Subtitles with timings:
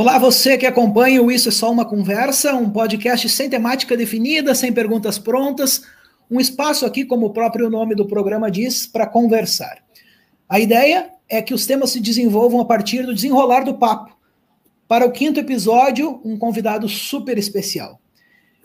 [0.00, 4.54] Olá, você que acompanha o Isso é Só Uma Conversa, um podcast sem temática definida,
[4.54, 5.82] sem perguntas prontas,
[6.30, 9.82] um espaço aqui, como o próprio nome do programa diz, para conversar.
[10.48, 14.16] A ideia é que os temas se desenvolvam a partir do desenrolar do papo.
[14.86, 18.00] Para o quinto episódio, um convidado super especial.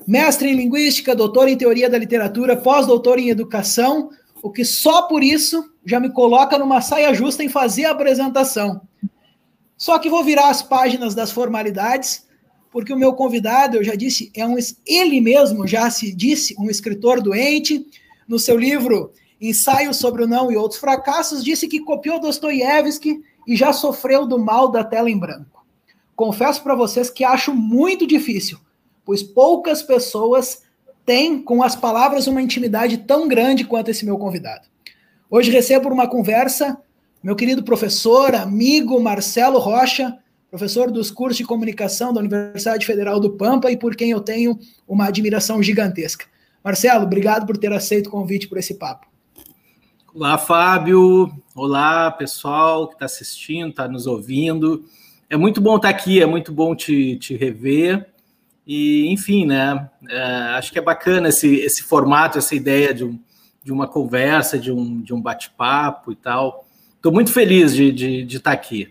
[0.06, 4.12] Mestre em Linguística, doutor em Teoria da Literatura, pós-doutor em Educação,
[4.44, 8.82] o que só por isso já me coloca numa saia justa em fazer a apresentação.
[9.84, 12.26] Só que vou virar as páginas das formalidades,
[12.72, 16.70] porque o meu convidado, eu já disse, é um ele mesmo já se disse um
[16.70, 17.86] escritor doente.
[18.26, 19.12] No seu livro
[19.42, 24.40] Ensaio sobre o Não e Outros Fracassos, disse que copiou Dostoiévski e já sofreu do
[24.40, 25.66] mal da tela em branco.
[26.16, 28.60] Confesso para vocês que acho muito difícil,
[29.04, 30.62] pois poucas pessoas
[31.06, 34.66] têm com as palavras uma intimidade tão grande quanto esse meu convidado.
[35.30, 36.82] Hoje recebo uma conversa
[37.24, 43.30] meu querido professor, amigo Marcelo Rocha, professor dos cursos de comunicação da Universidade Federal do
[43.30, 46.26] Pampa e por quem eu tenho uma admiração gigantesca.
[46.62, 49.08] Marcelo, obrigado por ter aceito o convite por esse papo.
[50.14, 51.32] Olá, Fábio.
[51.56, 54.84] Olá, pessoal que está assistindo, está nos ouvindo.
[55.30, 58.06] É muito bom estar tá aqui, é muito bom te, te rever.
[58.68, 59.90] E, enfim, né?
[60.10, 60.22] É,
[60.58, 63.18] acho que é bacana esse, esse formato, essa ideia de, um,
[63.64, 66.66] de uma conversa, de um, de um bate-papo e tal.
[67.04, 68.88] Estou muito feliz de, de, de estar tá aqui.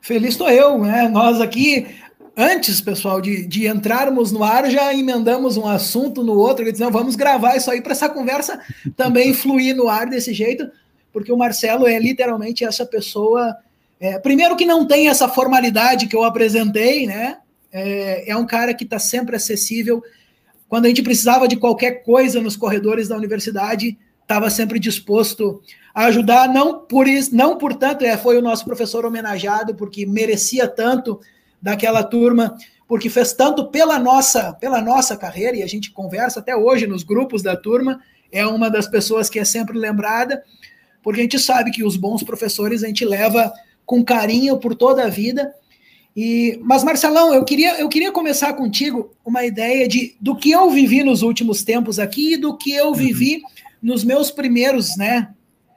[0.00, 1.06] Feliz estou eu, né?
[1.06, 1.86] Nós aqui,
[2.36, 6.92] antes, pessoal, de, de entrarmos no ar, já emendamos um assunto no outro, e dizemos,
[6.92, 8.60] vamos gravar isso aí para essa conversa
[8.96, 10.68] também fluir no ar desse jeito,
[11.12, 13.56] porque o Marcelo é literalmente essa pessoa.
[14.00, 17.36] É, primeiro que não tem essa formalidade que eu apresentei, né?
[17.70, 20.02] É, é um cara que está sempre acessível.
[20.68, 23.96] Quando a gente precisava de qualquer coisa nos corredores da universidade,
[24.28, 25.62] estava sempre disposto
[25.94, 30.68] a ajudar, não por isso, não portanto, é, foi o nosso professor homenageado, porque merecia
[30.68, 31.18] tanto
[31.60, 32.54] daquela turma,
[32.86, 37.02] porque fez tanto pela nossa, pela nossa carreira, e a gente conversa até hoje nos
[37.02, 40.42] grupos da turma, é uma das pessoas que é sempre lembrada,
[41.02, 43.50] porque a gente sabe que os bons professores a gente leva
[43.86, 45.54] com carinho por toda a vida.
[46.14, 50.68] E, mas Marcelão, eu queria, eu queria começar contigo uma ideia de do que eu
[50.68, 55.28] vivi nos últimos tempos aqui e do que eu vivi uhum nos meus primeiros, né,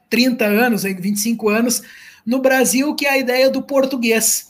[0.09, 1.81] 30 anos, 25 anos,
[2.25, 4.49] no Brasil, que é a ideia do português.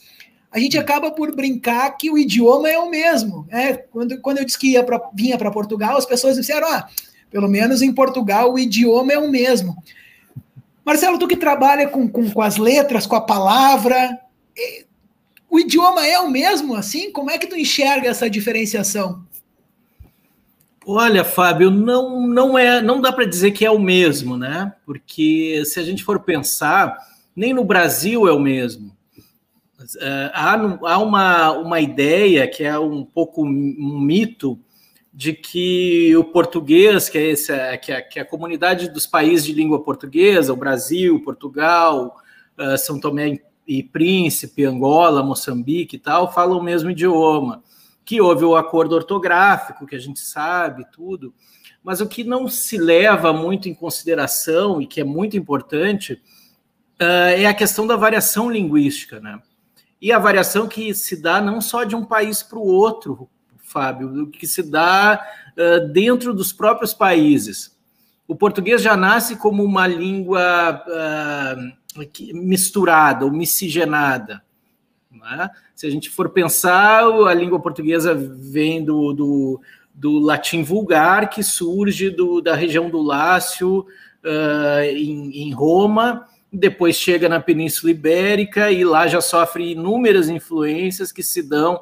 [0.52, 3.48] A gente acaba por brincar que o idioma é o mesmo.
[3.50, 3.74] Né?
[3.74, 6.90] Quando, quando eu disse que ia pra, vinha para Portugal, as pessoas disseram: ah,
[7.30, 9.82] pelo menos em Portugal o idioma é o mesmo.
[10.84, 14.20] Marcelo, tu que trabalha com, com, com as letras, com a palavra,
[15.50, 17.12] o idioma é o mesmo assim?
[17.12, 19.26] Como é que tu enxerga essa diferenciação?
[20.86, 24.74] Olha, Fábio, não, não é, não dá para dizer que é o mesmo, né?
[24.84, 26.98] Porque se a gente for pensar,
[27.36, 28.92] nem no Brasil é o mesmo.
[30.00, 34.60] É, há, há uma, uma ideia que é um pouco um mito
[35.14, 39.46] de que o português, que é, esse, que é, que é a comunidade dos países
[39.46, 42.18] de língua portuguesa, o Brasil, Portugal,
[42.58, 47.62] uh, São Tomé e Príncipe, Angola, Moçambique e tal, falam o mesmo idioma
[48.04, 51.34] que houve o acordo ortográfico, que a gente sabe, tudo,
[51.84, 56.14] mas o que não se leva muito em consideração e que é muito importante
[57.02, 59.42] uh, é a questão da variação linguística, né?
[60.02, 63.30] E a variação que se dá não só de um país para o outro,
[63.64, 65.24] Fábio, que se dá
[65.56, 67.78] uh, dentro dos próprios países.
[68.28, 72.02] O português já nasce como uma língua uh,
[72.34, 74.44] misturada ou miscigenada.
[75.12, 75.50] Né?
[75.76, 79.62] Se a gente for pensar, a língua portuguesa vem do, do,
[79.94, 83.80] do latim vulgar, que surge do, da região do Lácio,
[84.24, 91.12] uh, em, em Roma, depois chega na Península Ibérica e lá já sofre inúmeras influências
[91.12, 91.80] que se dão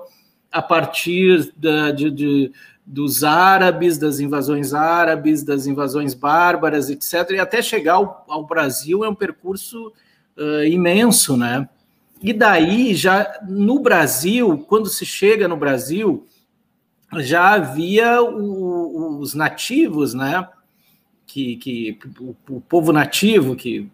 [0.52, 2.52] a partir da, de, de,
[2.86, 7.32] dos árabes, das invasões árabes, das invasões bárbaras, etc.
[7.32, 9.92] E até chegar ao, ao Brasil é um percurso
[10.38, 11.68] uh, imenso, né?
[12.22, 16.28] E daí, já no Brasil, quando se chega no Brasil,
[17.18, 20.48] já havia o, os nativos, né?
[21.26, 23.88] Que, que o, o, povo nativo, que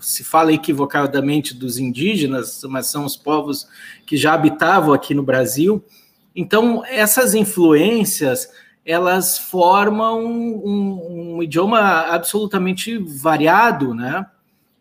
[0.00, 3.68] se fala equivocadamente dos indígenas, mas são os povos
[4.04, 5.84] que já habitavam aqui no Brasil.
[6.34, 8.50] Então, essas influências
[8.84, 14.26] elas formam um, um idioma absolutamente variado, né?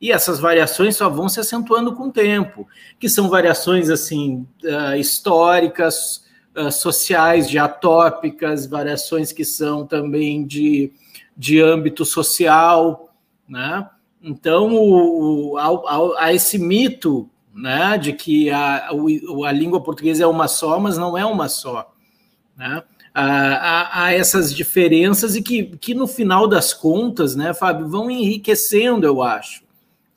[0.02, 2.68] E essas variações só vão se acentuando com o tempo,
[3.00, 6.26] que são variações assim uh, históricas,
[6.56, 10.94] uh, sociais, diatópicas, variações que são também de,
[11.36, 13.14] de âmbito social,
[13.48, 13.90] né?
[14.22, 20.28] Então, o, o, a, a, esse mito né, de que a, a língua portuguesa é
[20.28, 21.94] uma só, mas não é uma só.
[22.58, 22.84] Né?
[23.14, 29.06] Há, há, essas diferenças e que, que, no final das contas, né, Fábio, vão enriquecendo,
[29.06, 29.64] eu acho,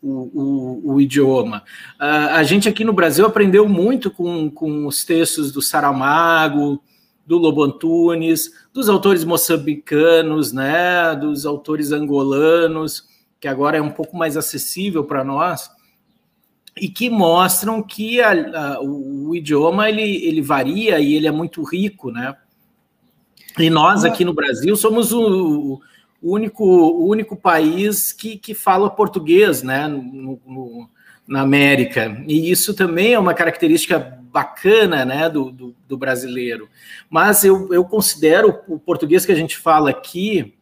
[0.02, 1.62] o, o, o idioma.
[1.98, 6.82] a gente aqui no Brasil aprendeu muito com, com os textos do Saramago,
[7.24, 13.04] do Lobo Antunes, dos autores moçambicanos, né, dos autores angolanos,
[13.40, 15.70] que agora é um pouco mais acessível para nós
[16.76, 21.30] e que mostram que a, a, o, o, idioma ele, ele varia e ele é
[21.30, 22.34] muito rico, né?
[23.58, 25.80] E nós aqui no Brasil somos o,
[26.22, 29.88] o único, o único país que, que fala português, né?
[29.88, 30.88] No, no,
[31.26, 32.22] na América.
[32.26, 33.98] E isso também é uma característica
[34.32, 36.68] bacana, né, do, do, do brasileiro.
[37.08, 40.54] Mas eu, eu considero o português que a gente fala aqui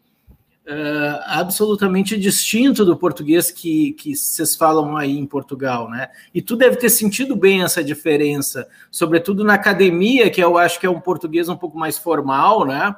[0.66, 6.08] uh, absolutamente distinto do português que, que vocês falam aí em Portugal, né?
[6.34, 10.86] E tu deve ter sentido bem essa diferença, sobretudo na academia, que eu acho que
[10.86, 12.94] é um português um pouco mais formal, né?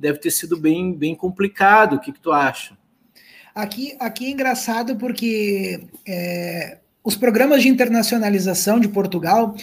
[0.00, 1.96] Deve ter sido bem, bem complicado.
[1.96, 2.76] O que, que tu acha?
[3.54, 9.54] Aqui, aqui é engraçado porque é, os programas de internacionalização de Portugal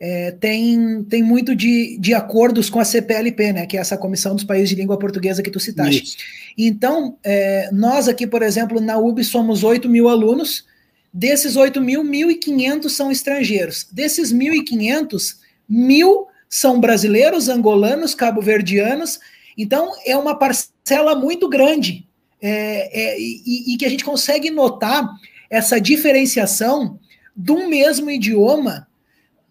[0.00, 4.34] é, tem, tem muito de, de acordos com a CPLP, né, que é essa Comissão
[4.34, 6.02] dos Países de Língua Portuguesa que tu citaste.
[6.02, 6.16] Isso.
[6.58, 10.64] Então, é, nós aqui, por exemplo, na UB somos 8 mil alunos,
[11.12, 13.86] desses 8 mil, 1.500 são estrangeiros.
[13.92, 15.36] Desses 1.500,
[15.68, 19.18] mil são brasileiros, angolanos, cabo-verdianos,
[19.56, 22.06] então é uma parcela muito grande
[22.40, 25.08] é, é, e, e que a gente consegue notar
[25.48, 26.98] essa diferenciação
[27.36, 28.86] de um mesmo idioma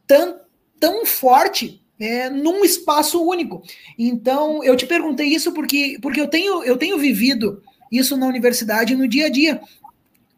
[0.05, 0.39] tão,
[0.79, 3.63] tão forte é, num espaço único.
[3.97, 7.61] Então, eu te perguntei isso porque, porque eu, tenho, eu tenho vivido
[7.91, 9.61] isso na universidade no dia a dia.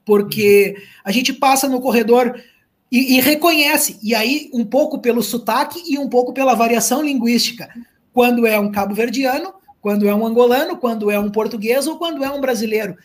[0.05, 2.39] Porque a gente passa no corredor
[2.91, 7.67] e, e reconhece, e aí um pouco pelo sotaque e um pouco pela variação linguística.
[8.15, 12.31] Quando é um cabo-verdiano, quando é um angolano, quando é um português ou quando é
[12.31, 12.95] um brasileiro.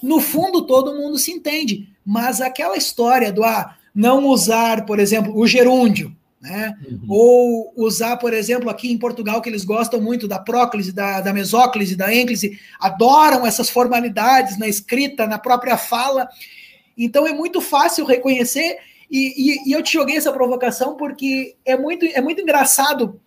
[0.00, 5.36] No fundo, todo mundo se entende, mas aquela história do ah, não usar, por exemplo,
[5.36, 6.78] o gerúndio, né?
[6.88, 7.00] Uhum.
[7.08, 11.32] Ou usar, por exemplo, aqui em Portugal, que eles gostam muito da próclise, da, da
[11.32, 16.28] mesóclise, da ênclise, adoram essas formalidades na escrita, na própria fala.
[16.96, 18.78] Então é muito fácil reconhecer,
[19.10, 23.20] e, e, e eu te joguei essa provocação porque é muito, é muito engraçado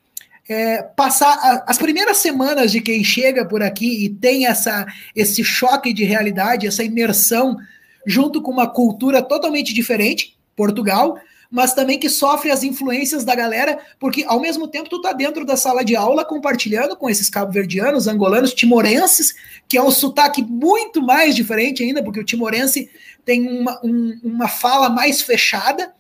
[0.48, 4.86] é, passar a, as primeiras semanas de quem chega por aqui e tem essa,
[5.16, 7.58] esse choque de realidade, essa imersão,
[8.06, 11.18] junto com uma cultura totalmente diferente, Portugal,
[11.50, 15.46] mas também que sofre as influências da galera, porque ao mesmo tempo tu tá dentro
[15.46, 19.36] da sala de aula compartilhando com esses cabo-verdianos, angolanos, timorenses,
[19.68, 22.90] que é um sotaque muito mais diferente ainda, porque o timorense
[23.24, 25.94] tem uma, um, uma fala mais fechada,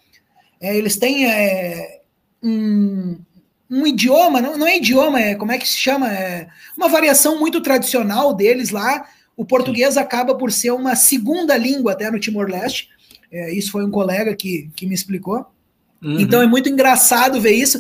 [0.59, 2.01] é, eles têm é,
[2.41, 3.19] um,
[3.73, 6.07] um idioma, não, não é idioma, é como é que se chama?
[6.07, 6.47] É
[6.77, 9.07] uma variação muito tradicional deles lá.
[9.35, 12.89] O português acaba por ser uma segunda língua até no Timor-Leste.
[13.31, 15.47] É, isso foi um colega que, que me explicou.
[16.03, 16.19] Uhum.
[16.19, 17.79] Então é muito engraçado ver isso.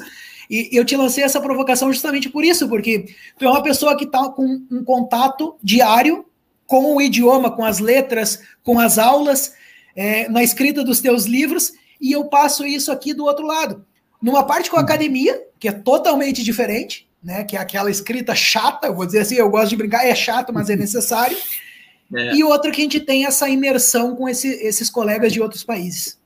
[0.49, 3.05] E eu te lancei essa provocação justamente por isso, porque
[3.37, 6.25] tu é uma pessoa que está com um contato diário
[6.65, 9.53] com o idioma, com as letras, com as aulas,
[9.95, 13.85] é, na escrita dos teus livros, e eu passo isso aqui do outro lado.
[14.19, 14.85] Numa parte com a uhum.
[14.85, 17.45] academia, que é totalmente diferente, né?
[17.45, 20.51] Que é aquela escrita chata, eu vou dizer assim, eu gosto de brincar, é chato,
[20.51, 21.37] mas é necessário.
[22.13, 22.35] É.
[22.35, 26.19] E outra que a gente tem essa imersão com esse, esses colegas de outros países.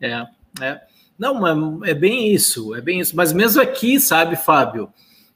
[0.00, 0.26] É,
[0.62, 0.80] é.
[1.18, 3.14] Não, é bem isso, é bem isso.
[3.14, 4.90] Mas mesmo aqui, sabe, Fábio,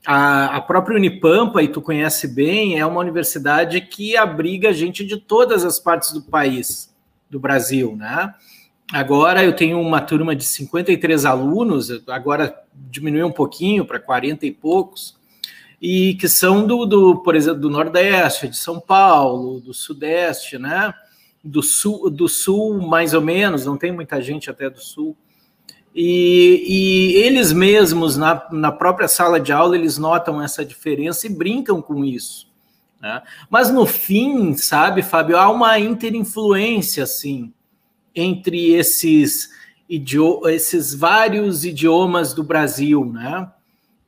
[0.07, 5.19] a, a própria Unipampa, e tu conhece bem, é uma universidade que abriga gente de
[5.19, 6.91] todas as partes do país,
[7.29, 8.35] do Brasil, né?
[8.93, 14.53] Agora eu tenho uma turma de 53 alunos, agora diminuiu um pouquinho para 40 e
[14.53, 15.17] poucos,
[15.83, 20.95] e que são do, do, por exemplo, do Nordeste, de São Paulo, do Sudeste, né?
[21.43, 25.17] Do sul, do sul, mais ou menos, não tem muita gente até do sul.
[25.95, 31.31] E, e eles mesmos, na, na própria sala de aula, eles notam essa diferença e
[31.31, 32.49] brincam com isso.
[33.01, 33.23] Né?
[33.49, 37.53] Mas no fim, sabe, Fábio, há uma interinfluência, assim,
[38.17, 39.51] entre esses,
[40.49, 43.49] esses vários idiomas do Brasil, né?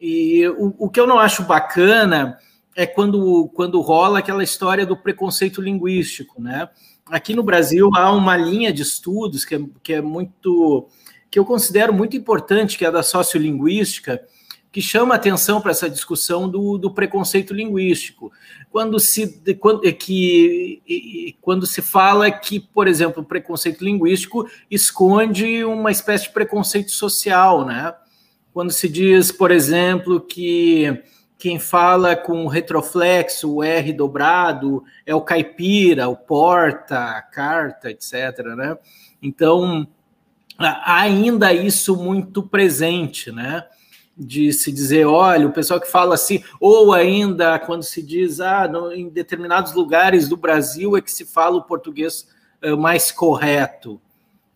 [0.01, 2.39] E o, o que eu não acho bacana
[2.75, 6.69] é quando, quando rola aquela história do preconceito linguístico, né?
[7.07, 10.89] Aqui no Brasil há uma linha de estudos que é, que é muito
[11.31, 14.23] que eu considero muito importante, que é da sociolinguística,
[14.71, 18.31] que chama atenção para essa discussão do, do, preconceito linguístico.
[18.71, 25.91] Quando se, quando, que, quando se fala que, por exemplo, o preconceito linguístico esconde uma
[25.91, 27.95] espécie de preconceito social, né?
[28.53, 31.03] Quando se diz, por exemplo, que
[31.39, 38.13] quem fala com retroflexo, o R dobrado, é o caipira, o porta, a carta, etc.
[38.57, 38.77] Né?
[39.23, 39.87] Então,
[40.85, 43.65] ainda isso muito presente, né?
[44.19, 48.69] De se dizer, olha, o pessoal que fala assim, ou ainda quando se diz, ah,
[48.93, 52.27] em determinados lugares do Brasil é que se fala o português
[52.65, 54.01] uh, mais correto.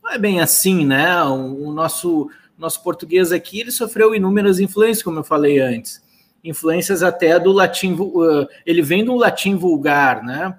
[0.03, 1.23] Não é bem assim, né?
[1.23, 2.29] O, o nosso,
[2.59, 6.03] nosso português aqui ele sofreu inúmeras influências, como eu falei antes
[6.45, 10.59] influências até do latim, uh, ele vem do latim vulgar, né?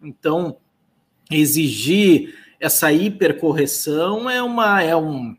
[0.00, 0.56] Então,
[1.30, 5.36] exigir essa hipercorreção é uma é um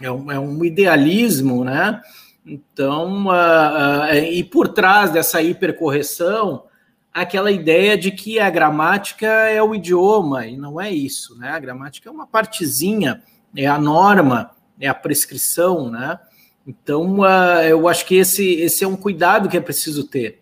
[0.00, 2.00] é um, é um idealismo, né?
[2.44, 6.64] Então, uh, uh, e por trás dessa hipercorreção,
[7.12, 11.50] aquela ideia de que a gramática é o idioma, e não é isso, né?
[11.50, 13.22] A gramática é uma partezinha,
[13.56, 16.18] é a norma, é a prescrição, né?
[16.66, 20.40] Então, uh, eu acho que esse, esse é um cuidado que é preciso ter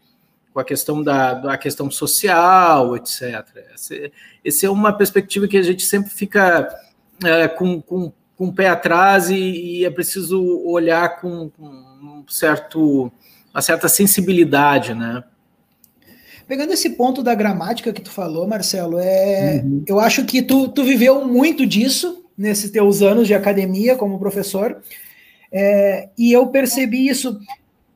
[0.52, 3.46] com a questão da, da questão social, etc.
[3.74, 4.12] Esse,
[4.44, 6.68] esse, é uma perspectiva que a gente sempre fica
[7.22, 12.24] uh, com, com, com o pé atrás e, e é preciso olhar com, com, um
[12.26, 13.12] certo,
[13.52, 15.22] uma certa sensibilidade, né?
[16.48, 19.84] Pegando esse ponto da gramática que tu falou, Marcelo, é, uhum.
[19.86, 24.80] eu acho que tu, tu viveu muito disso nesses teus anos de academia como professor.
[25.52, 27.38] É, e eu percebi isso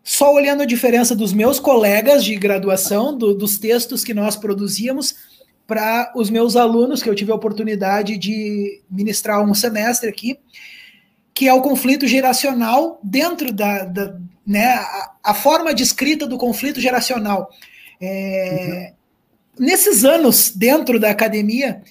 [0.02, 5.14] só olhando a diferença dos meus colegas de graduação, do, dos textos que nós produzíamos,
[5.66, 10.38] para os meus alunos, que eu tive a oportunidade de ministrar um semestre aqui,
[11.32, 14.16] que é o conflito geracional dentro da, da
[14.46, 17.50] né, a, a, forma de escrita do conflito geracional.
[18.00, 18.92] É,
[19.58, 19.66] uhum.
[19.66, 21.82] Nesses anos dentro da academia,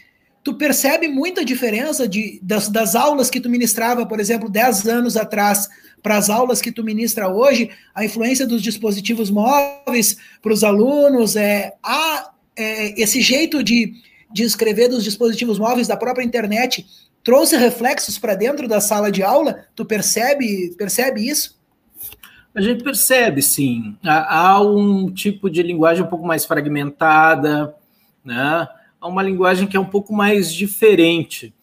[0.44, 5.18] tu percebe muita diferença de, das, das aulas que tu ministrava, por exemplo, 10 anos
[5.18, 5.70] atrás,
[6.01, 11.38] para as aulas que tu ministra hoje, a influência dos dispositivos móveis para os alunos,
[11.38, 13.93] é, há é, esse jeito de,
[14.31, 16.86] de escrever dos dispositivos móveis da própria internet
[17.24, 19.65] trouxe reflexos para dentro da sala de aula?
[19.75, 21.57] Tu percebe, percebe isso?
[22.55, 23.98] A gente percebe, sim.
[24.03, 27.75] Há, há um tipo de linguagem um pouco mais fragmentada,
[28.24, 28.67] né?
[29.03, 31.53] a uma linguagem que é um pouco mais diferente.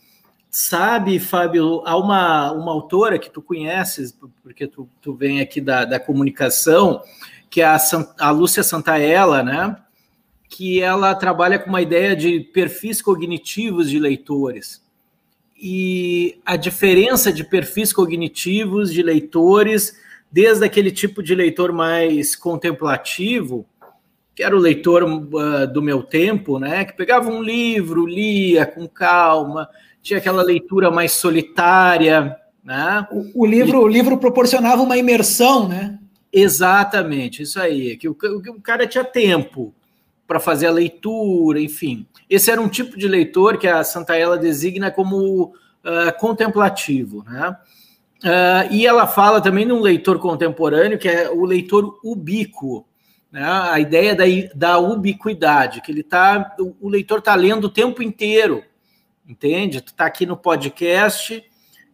[0.50, 5.86] Sabe, Fábio, há uma, uma autora que tu conheces, porque tu, tu vem aqui da,
[5.86, 7.02] da comunicação,
[7.48, 7.78] que é a,
[8.18, 9.74] a Lúcia Santaella, né?
[10.50, 14.82] Que ela trabalha com uma ideia de perfis cognitivos de leitores.
[15.56, 19.96] E a diferença de perfis cognitivos de leitores,
[20.30, 23.66] desde aquele tipo de leitor mais contemplativo,
[24.34, 26.84] que era o leitor uh, do meu tempo, né?
[26.84, 29.68] Que pegava um livro, lia com calma,
[30.00, 33.06] tinha aquela leitura mais solitária, né?
[33.12, 33.84] O, o livro, e...
[33.84, 35.98] o livro proporcionava uma imersão, né?
[36.32, 37.98] Exatamente, isso aí.
[37.98, 39.74] Que o, o cara tinha tempo
[40.30, 42.06] para fazer a leitura, enfim.
[42.28, 47.56] Esse era um tipo de leitor que a Santaella designa como uh, contemplativo, né?
[48.22, 52.86] Uh, e ela fala também num leitor contemporâneo que é o leitor ubíquo,
[53.32, 53.42] né?
[53.42, 54.22] A ideia da,
[54.54, 58.62] da ubiquidade, que ele tá, o, leitor está lendo o tempo inteiro,
[59.28, 59.80] entende?
[59.80, 61.42] Tu está aqui no podcast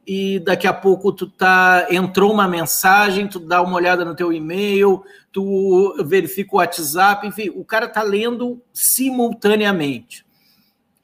[0.06, 4.32] e daqui a pouco tu tá entrou uma mensagem, tu dá uma olhada no teu
[4.32, 10.24] e-mail, tu verifica o WhatsApp, enfim, o cara está lendo simultaneamente.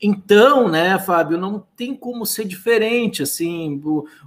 [0.00, 3.80] Então, né, Fábio, não tem como ser diferente, assim,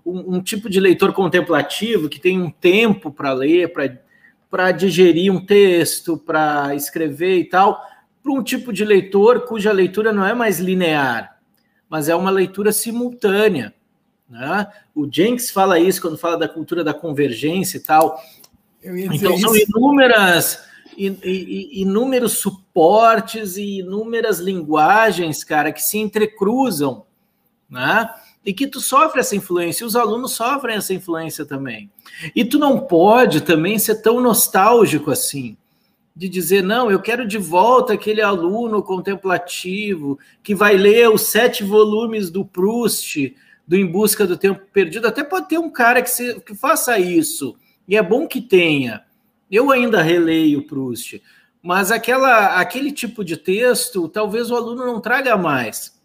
[0.06, 3.74] um, um tipo de leitor contemplativo que tem um tempo para ler,
[4.50, 7.82] para digerir um texto, para escrever e tal,
[8.22, 11.40] para um tipo de leitor cuja leitura não é mais linear,
[11.90, 13.74] mas é uma leitura simultânea.
[14.30, 14.68] Né?
[14.94, 18.20] O Jenks fala isso quando fala da cultura da convergência e tal.
[18.84, 20.64] Então, são inúmeras,
[20.96, 27.06] inúmeros suportes e inúmeras linguagens, cara, que se entrecruzam,
[27.70, 28.10] né?
[28.46, 31.90] e que tu sofre essa influência, e os alunos sofrem essa influência também.
[32.36, 35.58] E tu não pode também ser tão nostálgico assim,
[36.16, 41.64] de dizer, não, eu quero de volta aquele aluno contemplativo que vai ler os sete
[41.64, 43.36] volumes do Proust,
[43.68, 45.08] do Em Busca do Tempo Perdido.
[45.08, 47.56] Até pode ter um cara que, se, que faça isso,
[47.88, 49.04] e é bom que tenha.
[49.50, 51.22] Eu ainda releio Proust,
[51.62, 55.96] mas aquela, aquele tipo de texto, talvez o aluno não traga mais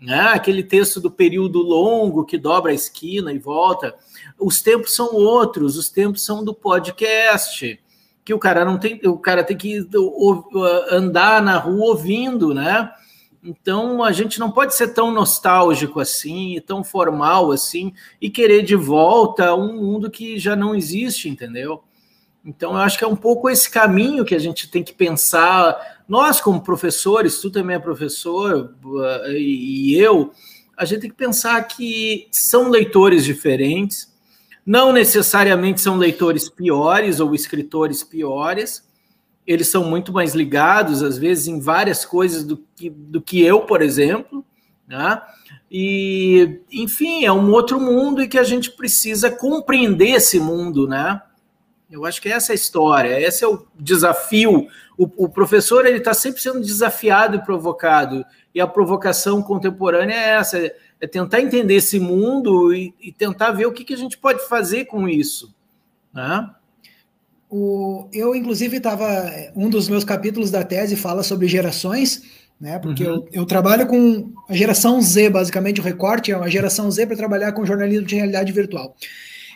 [0.00, 0.20] né?
[0.32, 3.94] aquele texto do período longo que dobra a esquina e volta.
[4.38, 7.80] Os tempos são outros, os tempos são do podcast,
[8.24, 9.86] que o cara não tem, o cara tem que
[10.90, 12.90] andar na rua ouvindo, né?
[13.46, 18.74] Então a gente não pode ser tão nostálgico assim, tão formal assim, e querer de
[18.74, 21.84] volta um mundo que já não existe, entendeu?
[22.44, 26.02] Então eu acho que é um pouco esse caminho que a gente tem que pensar.
[26.08, 28.74] Nós, como professores, tu também é professor,
[29.28, 30.32] e eu,
[30.76, 34.12] a gente tem que pensar que são leitores diferentes,
[34.64, 38.84] não necessariamente são leitores piores ou escritores piores,
[39.46, 43.60] eles são muito mais ligados, às vezes, em várias coisas do que, do que eu,
[43.60, 44.44] por exemplo,
[44.86, 45.20] né?
[45.70, 51.20] E, enfim, é um outro mundo e que a gente precisa compreender esse mundo, né?
[51.90, 54.66] Eu acho que essa é a história, esse é o desafio.
[54.98, 58.24] O, o professor ele está sempre sendo desafiado e provocado,
[58.54, 60.58] e a provocação contemporânea é essa:
[61.00, 64.48] é, tentar entender esse mundo e, e tentar ver o que, que, a gente pode
[64.48, 65.54] fazer com isso.
[66.12, 66.50] Né?
[67.48, 69.06] O, eu, inclusive, estava.
[69.54, 72.22] Um dos meus capítulos da tese fala sobre gerações,
[72.60, 72.78] né?
[72.78, 73.14] Porque uhum.
[73.14, 77.16] eu, eu, trabalho com a geração Z, basicamente, o recorte é uma geração Z para
[77.16, 78.96] trabalhar com jornalismo de realidade virtual.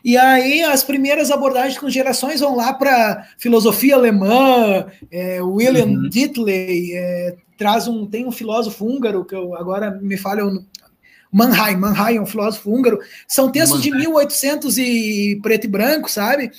[0.05, 6.09] E aí as primeiras abordagens com gerações vão lá para filosofia alemã, é, William uhum.
[6.09, 10.65] Ditley é, traz um tem um filósofo húngaro que eu agora me fala o
[11.31, 12.99] Mannheim, Mannheim é um filósofo húngaro.
[13.29, 13.93] São textos Mannheim.
[13.93, 16.51] de 1800 e preto e branco, sabe?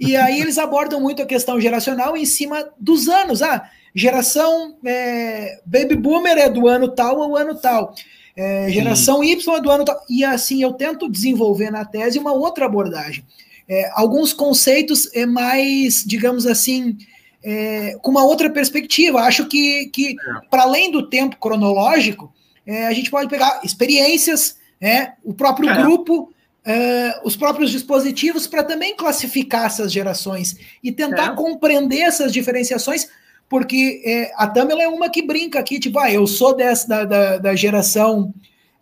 [0.00, 3.42] E aí eles abordam muito a questão geracional em cima dos anos.
[3.42, 7.94] Ah, geração é, baby boomer é do ano tal ou ano tal.
[8.34, 10.02] É, geração Y é do ano tal.
[10.08, 13.24] E assim eu tento desenvolver na tese uma outra abordagem.
[13.68, 16.96] É, alguns conceitos é mais, digamos assim,
[17.44, 19.20] é, com uma outra perspectiva.
[19.20, 20.14] Acho que, que é.
[20.50, 22.32] para além do tempo cronológico,
[22.66, 26.32] é, a gente pode pegar experiências, é, o próprio grupo
[26.66, 31.36] uh, os próprios dispositivos para também classificar essas gerações e tentar é.
[31.36, 33.08] compreender essas diferenciações,
[33.48, 37.04] porque é, a Tamela é uma que brinca aqui, tipo, ah, eu sou dessa, da,
[37.04, 38.32] da, da geração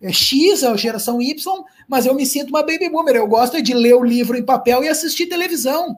[0.00, 3.73] é, X, a geração Y, mas eu me sinto uma baby boomer, eu gosto de
[3.73, 5.97] ler o livro em papel e assistir televisão.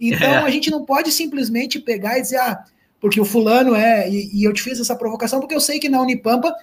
[0.00, 0.38] Então é.
[0.38, 2.64] a gente não pode simplesmente pegar e dizer, ah,
[3.00, 5.88] porque o fulano é, e, e eu te fiz essa provocação, porque eu sei que
[5.88, 6.54] na Unipampa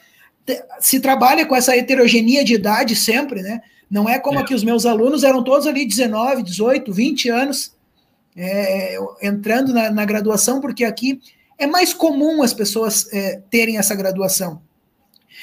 [0.79, 3.61] se trabalha com essa heterogeneia de idade sempre, né?
[3.93, 4.41] Não é como é.
[4.41, 7.73] aqui os meus alunos eram todos ali 19, 18, 20 anos
[8.35, 11.21] é, entrando na, na, graduação, porque aqui
[11.59, 14.59] é mais comum as pessoas é, terem essa graduação.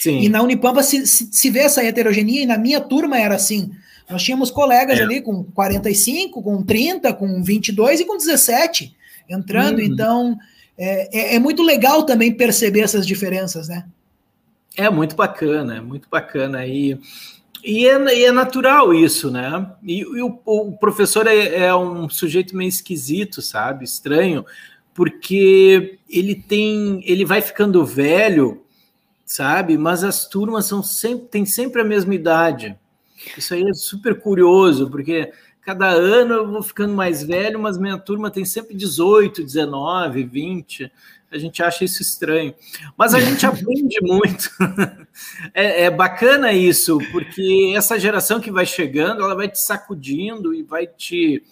[0.01, 0.19] Sim.
[0.19, 3.71] E na Unipampa se, se, se, vê essa heterogeneia, e na minha turma era assim.
[4.11, 5.03] Nós tínhamos colegas é.
[5.05, 8.97] ali com 45, com 30, com 22 e com 17
[9.29, 9.85] entrando, uhum.
[9.85, 10.39] então
[10.77, 13.85] é, é, é muito legal também perceber essas diferenças, né?
[14.77, 16.67] É muito bacana, é muito bacana.
[16.67, 16.99] E
[17.63, 19.71] e é, e é, natural isso, né?
[19.83, 23.85] E, e o, o, professor é, é, um sujeito meio esquisito, sabe?
[23.85, 24.45] Estranho,
[24.95, 28.63] porque ele tem, ele vai ficando velho,
[29.25, 29.77] sabe?
[29.77, 32.77] Mas as turmas são sempre, têm sempre a mesma idade.
[33.37, 37.99] Isso aí é super curioso, porque cada ano eu vou ficando mais velho, mas minha
[37.99, 40.91] turma tem sempre 18, 19, 20
[41.31, 42.55] a gente acha isso estranho.
[42.97, 44.51] Mas a gente aprende muito.
[45.55, 50.63] É, é, bacana isso, porque essa geração que vai chegando, ela vai te sacudindo e
[50.63, 51.43] vai te.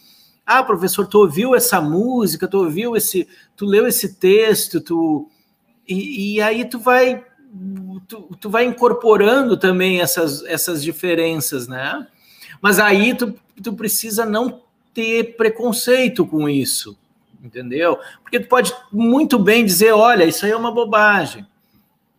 [0.44, 3.28] Ah, professor, tu ouviu essa música, tu ouviu esse.
[3.56, 5.28] Tu leu esse texto, tu.
[5.86, 7.24] E, e aí tu vai.
[8.08, 12.06] Tu, tu vai incorporando também essas, essas diferenças, né?
[12.60, 14.62] Mas aí tu, tu precisa não
[14.92, 16.98] ter preconceito com isso
[17.42, 17.98] entendeu?
[18.22, 21.46] Porque tu pode muito bem dizer, olha, isso aí é uma bobagem,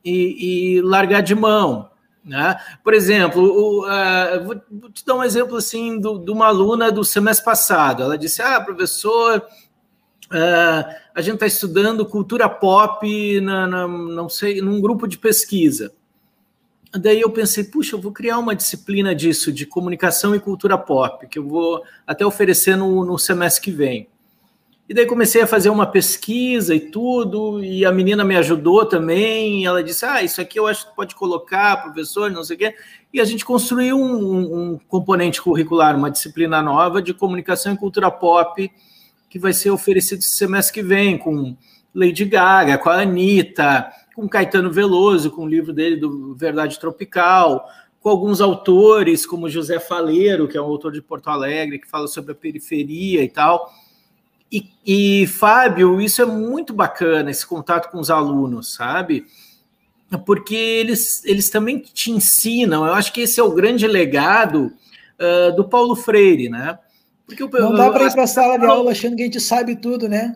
[0.04, 1.90] e, e largar de mão.
[2.24, 2.60] Né?
[2.84, 7.04] Por exemplo, o, uh, vou, te dar um exemplo assim do, de uma aluna do
[7.04, 8.04] semestre passado.
[8.04, 14.62] Ela disse: Ah, professor, uh, a gente está estudando cultura pop na, na, não sei,
[14.62, 15.94] num grupo de pesquisa.
[16.92, 21.28] Daí eu pensei, puxa, eu vou criar uma disciplina disso, de comunicação e cultura pop,
[21.28, 24.08] que eu vou até oferecer no, no semestre que vem.
[24.90, 29.64] E daí comecei a fazer uma pesquisa e tudo, e a menina me ajudou também.
[29.64, 32.76] ela disse: Ah, isso aqui eu acho que pode colocar, professor, não sei o quê.
[33.14, 38.10] E a gente construiu um, um componente curricular, uma disciplina nova de comunicação e cultura
[38.10, 38.72] pop,
[39.30, 41.56] que vai ser oferecido semestre que vem, com
[41.94, 47.64] Lady Gaga, com a Anitta, com Caetano Veloso, com o livro dele do Verdade Tropical,
[48.02, 52.08] com alguns autores, como José Faleiro, que é um autor de Porto Alegre, que fala
[52.08, 53.72] sobre a periferia e tal.
[54.52, 59.26] E, e, Fábio, isso é muito bacana, esse contato com os alunos, sabe?
[60.18, 62.86] porque eles, eles também te ensinam.
[62.86, 64.74] Eu acho que esse é o grande legado
[65.20, 66.80] uh, do Paulo Freire, né?
[67.26, 69.40] Porque o, Não dá para ir para a sala de aula achando que a gente
[69.40, 70.36] sabe tudo, né?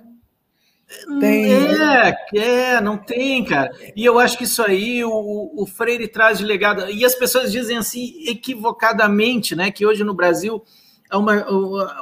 [1.20, 1.46] Tem...
[1.46, 3.72] É, é, não tem, cara.
[3.96, 6.88] E eu acho que isso aí o, o Freire traz de legado.
[6.92, 10.64] E as pessoas dizem assim, equivocadamente, né, que hoje no Brasil
[11.12, 11.46] é uma,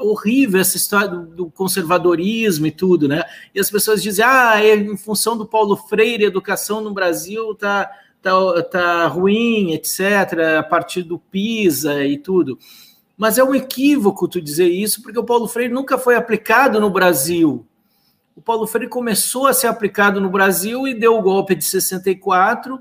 [0.01, 3.23] horrível essa história do, do, conservadorismo e tudo, né?
[3.53, 7.53] E as pessoas dizem, ah, é, em função do Paulo Freire, a educação no Brasil
[7.55, 12.57] tá, tá, tá ruim, etc., a partir do PISA e tudo.
[13.17, 16.89] Mas é um equívoco tu dizer isso, porque o Paulo Freire nunca foi aplicado no
[16.89, 17.67] Brasil
[18.35, 22.79] o Paulo Freire começou a ser aplicado no Brasil e deu o golpe de 64.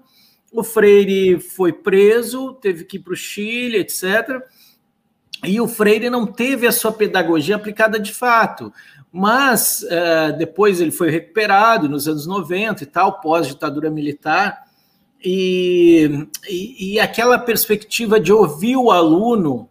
[0.52, 4.40] O Freire foi preso, teve que ir para o Chile, etc.
[5.44, 8.72] E o Freire não teve a sua pedagogia aplicada de fato.
[9.12, 14.64] Mas uh, depois ele foi recuperado nos anos 90 e tal, pós-ditadura militar.
[15.22, 19.68] E, e, e aquela perspectiva de ouvir o aluno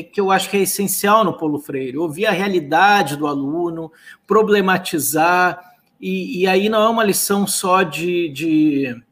[0.00, 3.92] que eu acho que é essencial no Paulo Freire, ouvir a realidade do aluno,
[4.26, 9.02] problematizar, e, e aí não é uma lição só de, de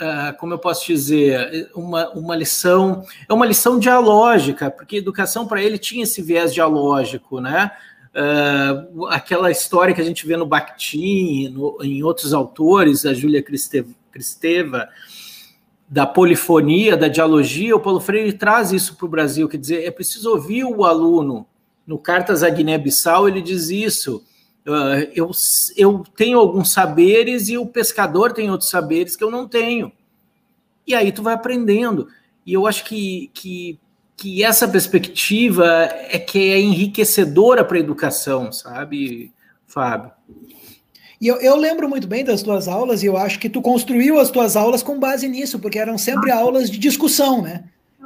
[0.00, 5.62] uh, como eu posso dizer, uma, uma lição, é uma lição dialógica, porque educação para
[5.62, 7.70] ele tinha esse viés dialógico, né?
[8.12, 13.42] Uh, aquela história que a gente vê no Bakhtin, no, em outros autores, a Júlia
[13.42, 14.88] Cristeva,
[15.88, 19.90] da polifonia, da dialogia, o Paulo Freire traz isso para o Brasil, quer dizer, é
[19.90, 21.46] preciso ouvir o aluno.
[21.86, 24.24] No Cartas à Guiné-Bissau, ele diz isso.
[24.70, 25.30] Uh, eu,
[25.76, 29.90] eu tenho alguns saberes e o pescador tem outros saberes que eu não tenho.
[30.86, 32.08] E aí tu vai aprendendo.
[32.46, 33.78] E eu acho que, que,
[34.16, 35.66] que essa perspectiva
[36.08, 39.32] é que é enriquecedora para a educação, sabe,
[39.66, 40.12] Fábio?
[41.20, 44.18] E eu, eu, lembro muito bem das tuas aulas, e eu acho que tu construiu
[44.18, 47.64] as tuas aulas com base nisso, porque eram sempre aulas de discussão, né?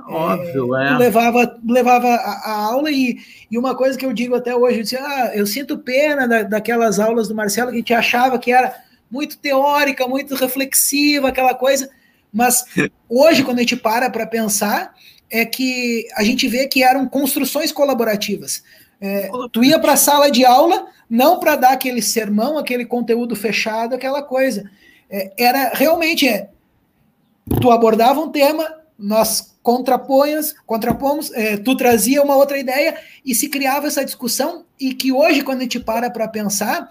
[0.08, 0.88] Óbvio, é.
[0.88, 0.98] é.
[0.98, 3.18] Levava, levava a, a, aula e,
[3.50, 6.42] e uma coisa que eu digo até hoje, eu disse, ah, eu sinto pena da,
[6.42, 8.74] daquelas aulas do Marcelo que a gente achava que era
[9.10, 11.88] muito teórica, muito reflexiva, aquela coisa,
[12.32, 12.64] mas
[13.08, 14.94] hoje, quando a gente para para pensar,
[15.30, 18.62] é que a gente vê que eram construções colaborativas.
[19.00, 23.36] É, tu ia para a sala de aula não para dar aquele sermão, aquele conteúdo
[23.36, 24.70] fechado, aquela coisa.
[25.10, 26.48] É, era realmente é,
[27.60, 28.66] tu abordava um tema,
[28.98, 34.94] nós contraponhas, contrapomos, é, tu trazia uma outra ideia e se criava essa discussão e
[34.94, 36.88] que hoje quando a gente para para pensar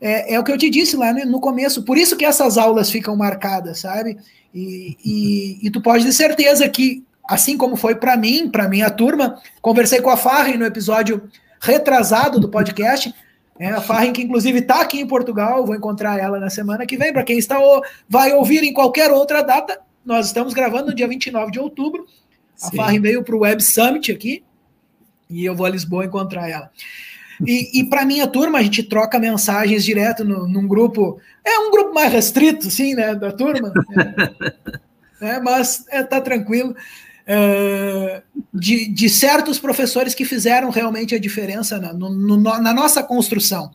[0.00, 2.90] é, é, o que eu te disse lá no começo, por isso que essas aulas
[2.90, 4.16] ficam marcadas, sabe?
[4.54, 8.90] E, e, e tu pode ter certeza que assim como foi para mim, para minha
[8.90, 11.28] turma, conversei com a Farren no episódio
[11.60, 13.14] retrasado do podcast.
[13.58, 16.96] É, a Farren, que inclusive está aqui em Portugal, vou encontrar ela na semana que
[16.96, 17.12] vem.
[17.12, 17.58] Para quem está
[18.08, 22.06] vai ouvir em qualquer outra data, nós estamos gravando no dia 29 de outubro.
[22.62, 24.42] A Farren veio para o Web Summit aqui
[25.30, 26.70] e eu vou a Lisboa encontrar ela.
[27.46, 31.70] E, e para minha turma, a gente troca mensagens direto no, num grupo, é um
[31.70, 33.72] grupo mais restrito, sim, né, da turma,
[35.20, 36.74] é, é, mas é, tá tranquilo
[38.54, 43.70] de, de, certos professores que fizeram realmente a diferença na, no, no, na nossa construção.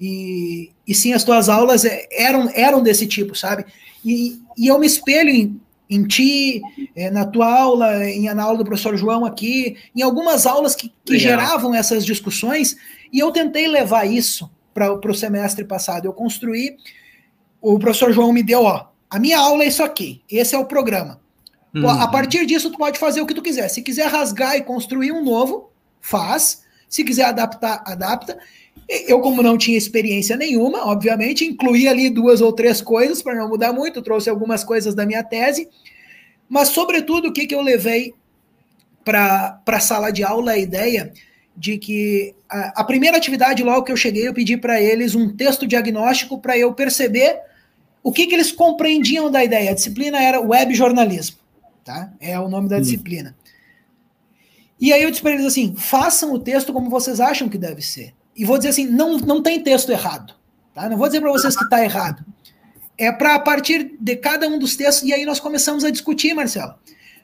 [0.00, 3.64] E, e, sim, as tuas aulas é, eram, eram desse tipo, sabe?
[4.04, 6.60] E, e eu me espelho em, em ti,
[6.94, 10.92] é, na tua aula, em, na aula do professor João aqui, em algumas aulas que,
[11.04, 12.76] que geravam essas discussões,
[13.12, 16.06] e eu tentei levar isso para o semestre passado.
[16.06, 16.76] Eu construí,
[17.60, 20.66] o professor João me deu, ó, a minha aula é isso aqui, esse é o
[20.66, 21.20] programa.
[21.74, 21.88] Uhum.
[21.88, 23.68] A partir disso, tu pode fazer o que tu quiser.
[23.68, 26.62] Se quiser rasgar e construir um novo, faz.
[26.88, 28.38] Se quiser adaptar, adapta.
[28.88, 33.48] Eu, como não tinha experiência nenhuma, obviamente, incluí ali duas ou três coisas para não
[33.48, 35.68] mudar muito, trouxe algumas coisas da minha tese,
[36.48, 38.12] mas, sobretudo, o que, que eu levei
[39.04, 40.52] para a sala de aula?
[40.52, 41.12] A ideia
[41.56, 45.34] de que a, a primeira atividade, logo que eu cheguei, eu pedi para eles um
[45.34, 47.38] texto diagnóstico para eu perceber
[48.02, 49.70] o que, que eles compreendiam da ideia.
[49.70, 51.44] A disciplina era web jornalismo
[51.84, 52.12] tá?
[52.18, 53.36] É o nome da disciplina.
[54.80, 57.82] E aí eu disse para eles assim: façam o texto como vocês acham que deve
[57.82, 58.14] ser.
[58.36, 60.34] E vou dizer assim: não, não tem texto errado.
[60.74, 60.88] Tá?
[60.88, 62.24] Não vou dizer para vocês que está errado.
[62.98, 66.34] É para a partir de cada um dos textos, e aí nós começamos a discutir,
[66.34, 66.74] Marcelo.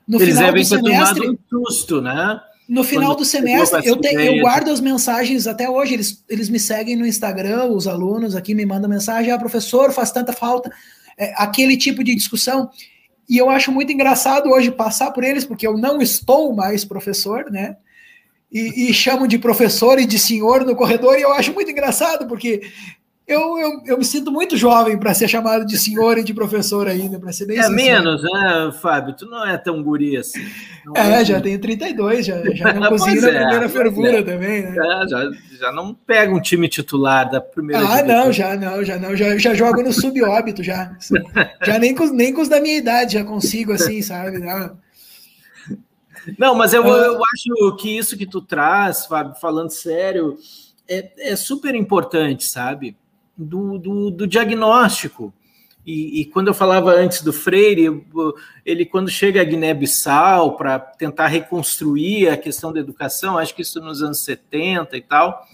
[0.07, 1.29] No eles final do semestre.
[1.29, 2.41] Um susto, né?
[2.69, 5.95] No final Quando do semestre, eu, te, eu guardo as mensagens até hoje.
[5.95, 10.13] Eles, eles me seguem no Instagram, os alunos aqui me mandam mensagem: ah, professor, faz
[10.13, 10.71] tanta falta.
[11.19, 12.71] É, aquele tipo de discussão.
[13.29, 17.51] E eu acho muito engraçado hoje passar por eles, porque eu não estou mais professor,
[17.51, 17.77] né?
[18.53, 22.27] E, e chamo de professor e de senhor no corredor, e eu acho muito engraçado,
[22.27, 22.63] porque
[23.31, 26.89] eu, eu, eu me sinto muito jovem para ser chamado de senhor e de professor
[26.89, 27.77] ainda, para ser bem É sincero.
[27.77, 29.15] menos, né, Fábio?
[29.15, 30.41] Tu não é tão guri assim.
[30.97, 34.23] é, é já tenho 32, já, já não consegui na é, primeira fervura é.
[34.25, 34.75] também, né?
[34.77, 38.99] É, já, já não pega um time titular da primeira Ah, não, já não, já
[38.99, 40.91] não, já, já jogo no subóbito já.
[41.65, 44.39] Já nem com, nem com os da minha idade já consigo assim, sabe?
[44.39, 44.77] Não.
[46.39, 50.37] Não, mas eu, eu acho que isso que tu traz, Fábio, falando sério,
[50.89, 52.97] é, é super importante, sabe?
[53.37, 55.33] Do, do, do diagnóstico.
[55.87, 58.05] E, e, quando eu falava antes do Freire,
[58.67, 63.81] ele quando chega a Guiné-Bissau para tentar reconstruir a questão da educação, acho que isso
[63.81, 65.49] nos anos 70 e tal,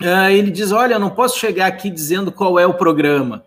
[0.00, 3.44] uh, ele diz: Olha, eu não posso chegar aqui dizendo qual é o programa.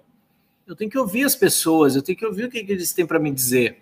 [0.65, 3.05] Eu tenho que ouvir as pessoas, eu tenho que ouvir o que, que eles têm
[3.05, 3.79] para me dizer.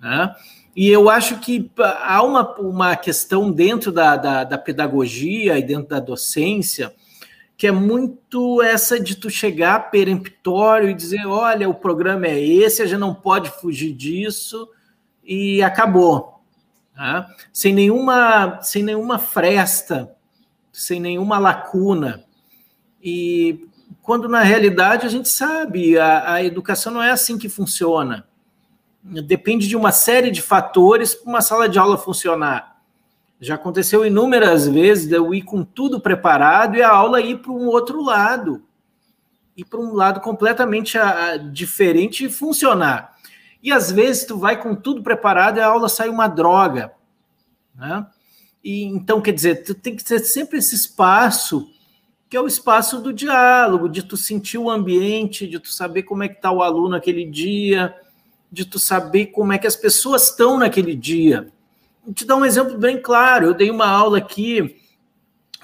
[0.00, 0.32] Né?
[0.74, 5.88] E eu acho que há uma, uma questão dentro da, da, da, pedagogia e dentro
[5.88, 6.94] da docência
[7.56, 12.80] que é muito essa de tu chegar peremptório e dizer, olha, o programa é esse,
[12.80, 14.66] a gente não pode fugir disso
[15.22, 16.40] e acabou.
[16.94, 17.28] Tá?
[17.52, 20.10] Sem, nenhuma, sem nenhuma fresta,
[20.72, 22.24] sem nenhuma lacuna.
[23.02, 23.68] E
[24.00, 28.26] quando na realidade a gente sabe, a, a educação não é assim que funciona
[29.02, 32.80] depende de uma série de fatores para uma sala de aula funcionar.
[33.40, 37.52] Já aconteceu inúmeras vezes de eu ir com tudo preparado e a aula ir para
[37.52, 38.62] um outro lado,
[39.56, 43.16] ir para um lado completamente a, a, diferente e funcionar.
[43.62, 46.92] E às vezes tu vai com tudo preparado e a aula sai uma droga,
[47.74, 48.06] né?
[48.62, 51.66] E então quer dizer, tu tem que ter sempre esse espaço
[52.28, 56.22] que é o espaço do diálogo, de tu sentir o ambiente, de tu saber como
[56.22, 57.92] é que está o aluno aquele dia,
[58.50, 61.48] de tu saber como é que as pessoas estão naquele dia.
[62.04, 63.46] Vou te dar um exemplo bem claro.
[63.46, 64.76] Eu dei uma aula aqui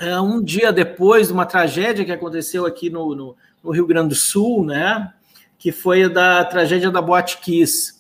[0.01, 4.11] uh, um dia depois de uma tragédia que aconteceu aqui no, no, no, Rio Grande
[4.11, 5.13] do Sul, né?
[5.59, 7.95] Que foi da tragédia da Boate Kiss.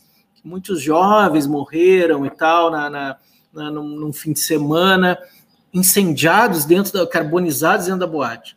[0.44, 3.16] Muitos jovens morreram e tal na, na,
[3.52, 5.18] na num, num fim de semana,
[5.74, 8.56] incendiados dentro da, carbonizados dentro da boate.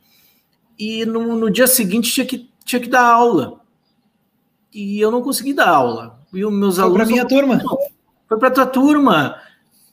[0.78, 3.60] E no, no dia seguinte tinha que, tinha que dar aula.
[4.72, 6.98] E eu não consegui dar aula e os meus foi alunos.
[6.98, 7.80] Foi para minha turma.
[8.28, 9.42] Foi para tua turma.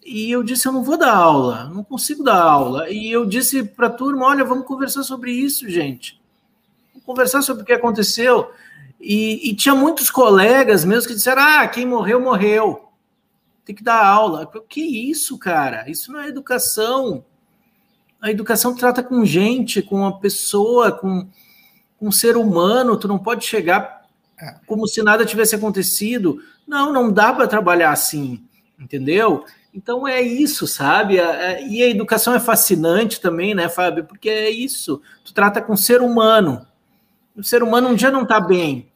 [0.04, 2.88] E eu disse: eu não vou dar aula, não consigo dar aula.
[2.88, 6.20] E eu disse para a turma: olha, vamos conversar sobre isso, gente.
[6.92, 8.50] Vamos conversar sobre o que aconteceu.
[9.00, 12.88] E, e, tinha muitos colegas mesmo que disseram: ah, quem morreu, morreu.
[13.64, 14.48] Tem que dar aula.
[14.54, 15.90] Eu, que isso, cara?
[15.90, 17.24] Isso não é educação.
[18.20, 21.28] A educação trata com gente, com uma pessoa, com,
[21.98, 22.96] com um ser humano.
[22.96, 23.95] Tu não pode chegar.
[24.66, 26.42] Como se nada tivesse acontecido.
[26.66, 28.42] Não, não dá para trabalhar assim,
[28.78, 29.44] entendeu?
[29.72, 31.16] Então é isso, sabe?
[31.16, 34.04] E a educação é fascinante também, né, Fábio?
[34.04, 35.02] Porque é isso.
[35.24, 36.66] Tu trata com o ser humano.
[37.36, 38.90] O ser humano um dia não está bem,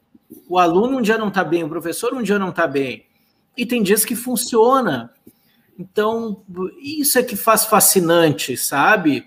[0.48, 3.04] o aluno um dia não está bem, o professor um dia não está bem.
[3.54, 5.12] E tem dias que funciona.
[5.78, 6.42] Então,
[6.82, 9.26] isso é que faz fascinante, sabe?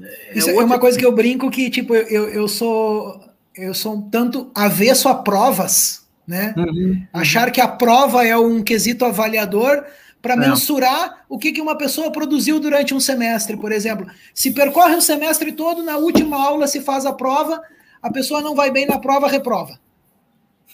[0.00, 3.20] É isso é uma coisa que eu brinco que, tipo, eu, eu sou
[3.54, 6.54] eu sou um tanto avesso a provas, né?
[6.56, 7.06] Uhum, uhum.
[7.12, 9.84] Achar que a prova é um quesito avaliador
[10.22, 10.36] para é.
[10.36, 14.06] mensurar o que, que uma pessoa produziu durante um semestre, por exemplo.
[14.32, 17.60] Se percorre o semestre todo, na última aula se faz a prova,
[18.00, 19.78] a pessoa não vai bem na prova, reprova.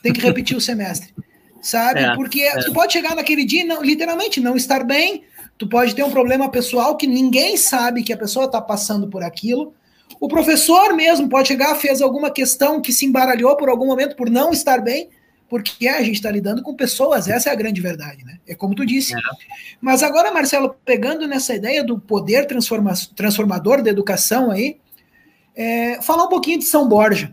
[0.02, 1.14] Tem que repetir o semestre.
[1.62, 2.00] Sabe?
[2.08, 2.60] É, Porque é.
[2.60, 5.24] tu pode chegar naquele dia e não, literalmente não estar bem,
[5.56, 9.24] tu pode ter um problema pessoal que ninguém sabe que a pessoa está passando por
[9.24, 9.74] aquilo.
[10.20, 14.28] O professor mesmo pode chegar, fez alguma questão que se embaralhou por algum momento por
[14.28, 15.08] não estar bem,
[15.48, 18.38] porque a gente está lidando com pessoas, essa é a grande verdade, né?
[18.46, 19.14] É como tu disse.
[19.14, 19.20] É.
[19.80, 24.78] Mas agora, Marcelo, pegando nessa ideia do poder transforma transformador da educação aí,
[25.56, 27.32] é, falar um pouquinho de São Borja.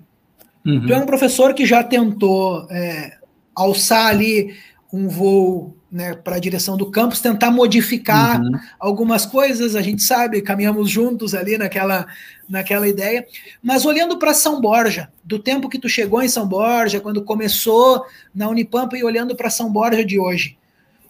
[0.65, 0.85] Uhum.
[0.87, 3.17] Tu é um professor que já tentou é,
[3.53, 4.55] alçar ali
[4.91, 8.59] um voo né, para a direção do campus, tentar modificar uhum.
[8.77, 12.05] algumas coisas, a gente sabe, caminhamos juntos ali naquela,
[12.49, 13.25] naquela ideia,
[13.63, 18.05] mas olhando para São Borja, do tempo que tu chegou em São Borja, quando começou
[18.35, 20.57] na Unipampa e olhando para São Borja de hoje,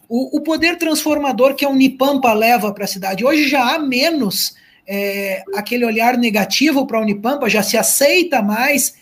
[0.08, 4.56] o, o, poder transformador que a Unipampa leva para a cidade, hoje já há menos
[4.86, 8.94] é, aquele olhar negativo para a Unipampa, já se aceita mais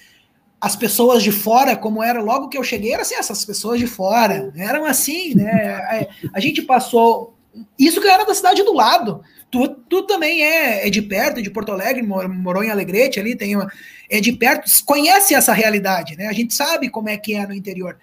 [0.64, 3.86] as pessoas de fora, como era logo que eu cheguei, era assim, essas pessoas de
[3.86, 5.52] fora, eram assim, né?
[5.92, 7.38] É, a gente passou.
[7.78, 9.22] Isso que era da cidade do lado.
[9.52, 13.58] Tu, tu também é, é de perto, de Porto Alegre, morou em Alegrete ali, tem
[13.58, 13.70] uma,
[14.10, 16.28] é de perto, conhece essa realidade, né?
[16.28, 17.98] A gente sabe como é que é no interior.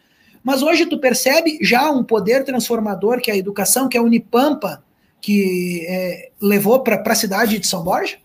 [0.45, 4.05] Mas hoje tu percebe já um poder transformador que é a educação, que é a
[4.05, 4.85] Unipampa,
[5.19, 8.19] que é, levou para a cidade de São Borja?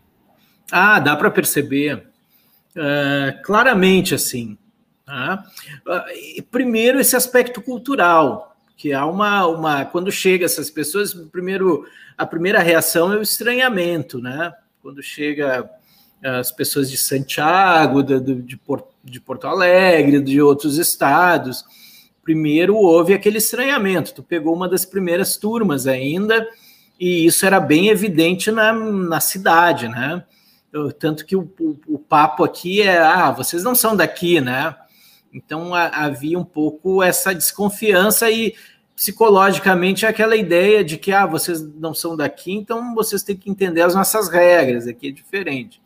[0.70, 2.14] Ah, dá para perceber
[2.76, 4.58] uh, claramente assim.
[5.06, 5.46] Tá?
[5.86, 9.86] Uh, primeiro, esse aspecto cultural, que há uma, uma.
[9.86, 11.86] Quando chega essas pessoas, primeiro,
[12.18, 14.54] a primeira reação é o estranhamento, né?
[14.82, 15.70] Quando chega
[16.24, 18.60] as pessoas de Santiago, de, de,
[19.04, 21.64] de Porto Alegre, de outros estados,
[22.24, 24.14] primeiro houve aquele estranhamento.
[24.14, 26.48] Tu pegou uma das primeiras turmas ainda,
[27.00, 30.24] e isso era bem evidente na, na cidade, né?
[31.00, 34.76] Tanto que o, o, o papo aqui é: ah, vocês não são daqui, né?
[35.34, 38.56] Então a, havia um pouco essa desconfiança e
[38.96, 43.82] psicologicamente aquela ideia de que ah, vocês não são daqui, então vocês têm que entender
[43.82, 45.82] as nossas regras, aqui é diferente.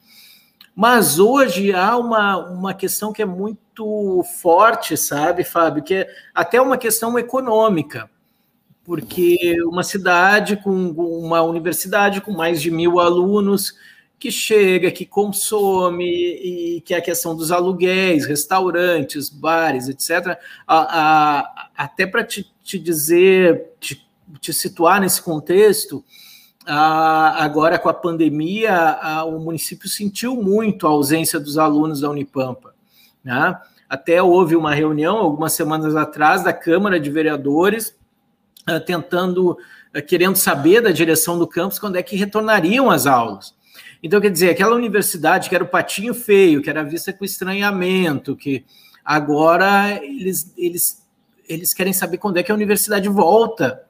[0.76, 6.62] Mas hoje há uma, uma questão que é muito forte, sabe, Fábio, que é até
[6.62, 8.10] uma questão econômica,
[8.84, 13.74] porque uma cidade com uma universidade com mais de mil alunos
[14.20, 20.38] que chega, que consome, e que é a questão dos aluguéis, restaurantes, bares, etc.
[20.68, 24.06] A, a, até para te, te, dizer, te,
[24.42, 26.04] te situar nesse contexto,
[26.66, 32.76] agora com a pandemia, o município sentiu muito a ausência dos alunos da Unipampa.
[33.24, 33.58] Né?
[33.88, 37.96] Até houve uma reunião, algumas semanas atrás, da Câmara de Vereadores,
[38.68, 39.58] ah, tentando,
[39.94, 43.58] ah, querendo saber da direção do campus quando é que retornariam as aulas.
[44.02, 48.36] Então, quer dizer, aquela universidade que era o patinho feio, que era vista com estranhamento,
[48.36, 48.64] que
[49.04, 51.06] agora eles, eles,
[51.48, 53.84] eles querem saber quando é que a universidade volta.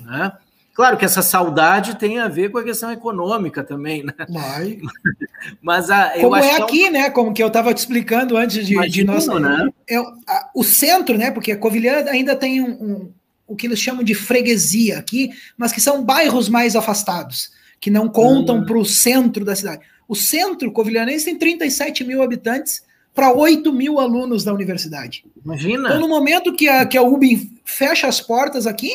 [0.00, 0.32] Né?
[0.74, 4.14] Claro que essa saudade tem a ver com a questão econômica também, né?
[4.28, 4.80] Vai.
[5.60, 7.10] Mas a, Como é, é aqui, né?
[7.10, 9.38] Como que eu estava te explicando antes de, de nossa.
[9.38, 9.68] Né?
[9.86, 11.30] É, a, o centro, né?
[11.30, 13.12] Porque a Covilhã ainda tem um, um,
[13.46, 17.50] o que eles chamam de freguesia aqui, mas que são bairros mais afastados,
[17.82, 18.64] que não contam hum.
[18.64, 19.84] para o centro da cidade.
[20.06, 25.24] O centro covilhanense tem 37 mil habitantes para 8 mil alunos da universidade.
[25.44, 25.88] Imagina.
[25.88, 28.92] Então, no momento que a, que a UB fecha as portas aqui,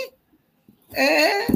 [0.94, 1.48] é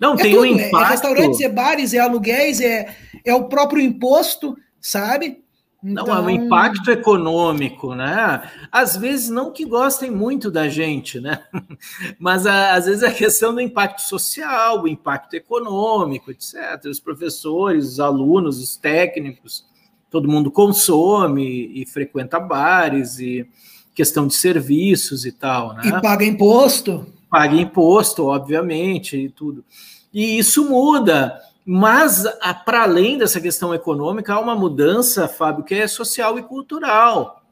[0.00, 0.76] não, é tem tudo, um impacto.
[0.76, 5.44] É, é restaurantes, é bares, é aluguéis, é, é o próprio imposto, sabe?
[5.82, 6.06] Então...
[6.06, 8.42] Não, é um então impacto econômico, né?
[8.70, 11.44] Às vezes, não que gostem muito da gente, né?
[12.18, 16.84] Mas às vezes a questão do impacto social, o impacto econômico, etc.
[16.86, 19.64] Os professores, os alunos, os técnicos,
[20.10, 23.48] todo mundo consome e frequenta bares e
[23.94, 25.82] questão de serviços e tal, né?
[25.86, 29.64] E paga imposto paga imposto, obviamente, e tudo.
[30.12, 32.24] E isso muda, mas
[32.64, 37.42] para além dessa questão econômica, há uma mudança, Fábio, que é social e cultural.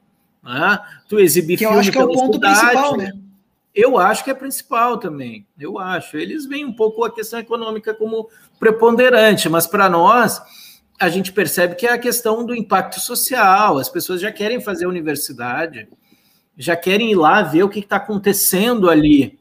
[0.43, 0.79] Né?
[1.07, 3.13] Tu exibir que eu acho que é o ponto cidade, principal, né?
[3.75, 5.47] Eu acho que é principal também.
[5.61, 6.17] Eu acho.
[6.17, 10.41] Eles veem um pouco a questão econômica como preponderante, mas para nós
[10.99, 13.77] a gente percebe que é a questão do impacto social.
[13.77, 15.87] As pessoas já querem fazer universidade,
[16.57, 19.39] já querem ir lá ver o que está acontecendo ali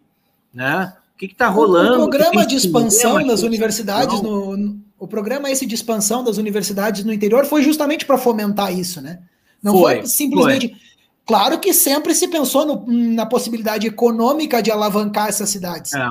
[0.56, 0.94] né?
[1.15, 2.04] O que está rolando?
[2.04, 7.06] O programa de expansão das universidades no, no, o programa esse de expansão das universidades
[7.06, 9.19] no interior foi justamente para fomentar isso, né?
[9.63, 10.67] Não foi, foi simplesmente.
[10.67, 10.78] Foi.
[11.25, 15.93] Claro que sempre se pensou no, na possibilidade econômica de alavancar essas cidades.
[15.93, 16.06] É.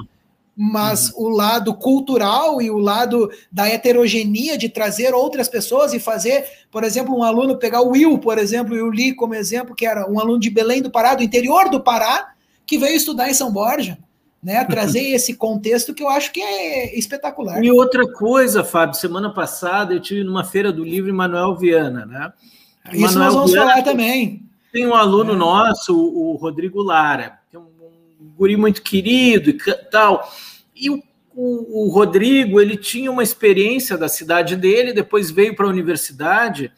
[0.57, 1.25] Mas uhum.
[1.25, 6.83] o lado cultural e o lado da heterogeneia de trazer outras pessoas e fazer, por
[6.83, 10.11] exemplo, um aluno pegar o Will, por exemplo, e o Lee como exemplo, que era
[10.11, 12.33] um aluno de Belém do Pará, do interior do Pará,
[12.67, 13.99] que veio estudar em São Borja
[14.45, 14.63] né?
[14.67, 17.65] Trazer esse contexto que eu acho que é espetacular.
[17.65, 22.31] E outra coisa, Fábio, semana passada eu tive numa feira do livro Manuel Viana, né?
[22.93, 24.43] Isso Manuel nós vamos Viana, falar também.
[24.71, 25.37] Tem um aluno é.
[25.37, 27.63] nosso, o Rodrigo Lara, que é um,
[28.21, 29.55] um guri muito querido e
[29.91, 30.31] tal.
[30.77, 31.03] E o,
[31.35, 36.71] o, o Rodrigo, ele tinha uma experiência da cidade dele, depois veio para a universidade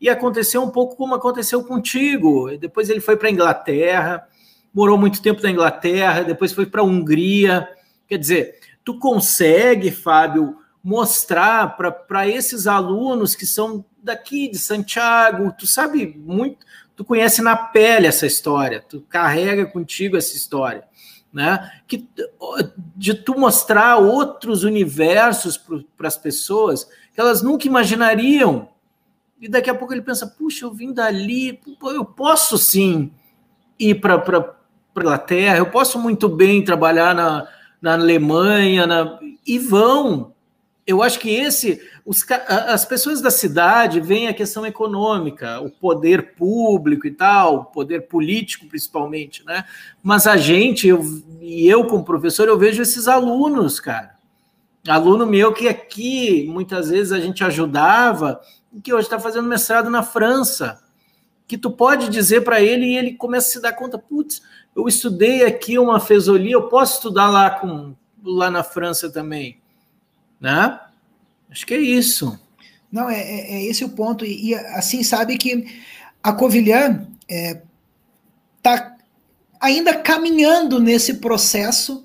[0.00, 2.50] e aconteceu um pouco como aconteceu contigo.
[2.56, 4.26] Depois ele foi para a Inglaterra,
[4.72, 7.68] morou muito tempo na Inglaterra, depois foi para a Hungria.
[8.06, 15.66] Quer dizer, tu consegue, Fábio, mostrar para esses alunos que são daqui de Santiago, tu
[15.66, 16.64] sabe muito,
[16.96, 20.84] tu conhece na pele essa história, tu carrega contigo essa história,
[21.32, 21.70] né?
[21.86, 22.08] Que
[22.96, 25.58] de tu mostrar outros universos
[25.96, 28.70] para as pessoas que elas nunca imaginariam.
[29.40, 33.12] E daqui a pouco ele pensa, puxa, eu vim dali, eu posso sim
[33.78, 34.18] ir para
[34.92, 37.48] para Inglaterra, eu posso muito bem trabalhar na,
[37.80, 40.32] na Alemanha, na, e vão.
[40.86, 46.34] Eu acho que esse, os, as pessoas da cidade veem a questão econômica, o poder
[46.34, 49.64] público e tal, o poder político principalmente, né?
[50.02, 51.04] Mas a gente, eu,
[51.40, 54.18] e eu como professor, eu vejo esses alunos, cara.
[54.88, 58.40] Aluno meu que aqui muitas vezes a gente ajudava,
[58.82, 60.80] que hoje está fazendo mestrado na França,
[61.46, 64.40] que tu pode dizer para ele e ele começa a se dar conta, putz,
[64.80, 69.58] eu estudei aqui uma fesolia, eu posso estudar lá com lá na França também,
[70.40, 70.78] né?
[71.50, 72.38] Acho que é isso.
[72.90, 74.24] Não, é, é, é esse o ponto.
[74.24, 75.66] E, e, assim, sabe que
[76.22, 78.92] a Covilhã está é,
[79.60, 82.04] ainda caminhando nesse processo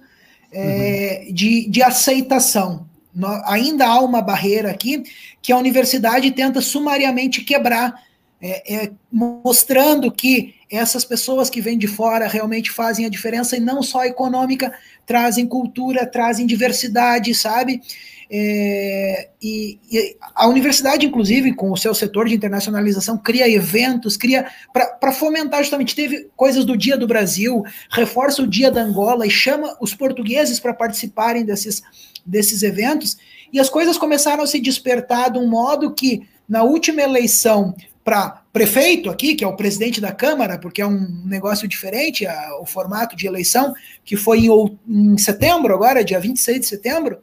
[0.51, 1.33] é, uhum.
[1.33, 2.87] de, de aceitação.
[3.13, 5.03] No, ainda há uma barreira aqui
[5.41, 8.03] que a universidade tenta sumariamente quebrar,
[8.47, 13.59] é, é, mostrando que essas pessoas que vêm de fora realmente fazem a diferença e
[13.59, 14.71] não só econômica,
[15.03, 17.81] trazem cultura, trazem diversidade, sabe?
[18.29, 24.45] É, e, e, a universidade, inclusive, com o seu setor de internacionalização, cria eventos, cria
[24.71, 25.95] para fomentar justamente.
[25.95, 30.59] Teve coisas do Dia do Brasil, reforça o Dia da Angola e chama os portugueses
[30.59, 31.81] para participarem desses,
[32.23, 33.17] desses eventos.
[33.51, 37.73] E as coisas começaram a se despertar de um modo que, na última eleição
[38.05, 42.57] para prefeito aqui, que é o presidente da Câmara, porque é um negócio diferente a,
[42.61, 43.73] o formato de eleição,
[44.05, 47.17] que foi em, em setembro, agora, dia 26 de setembro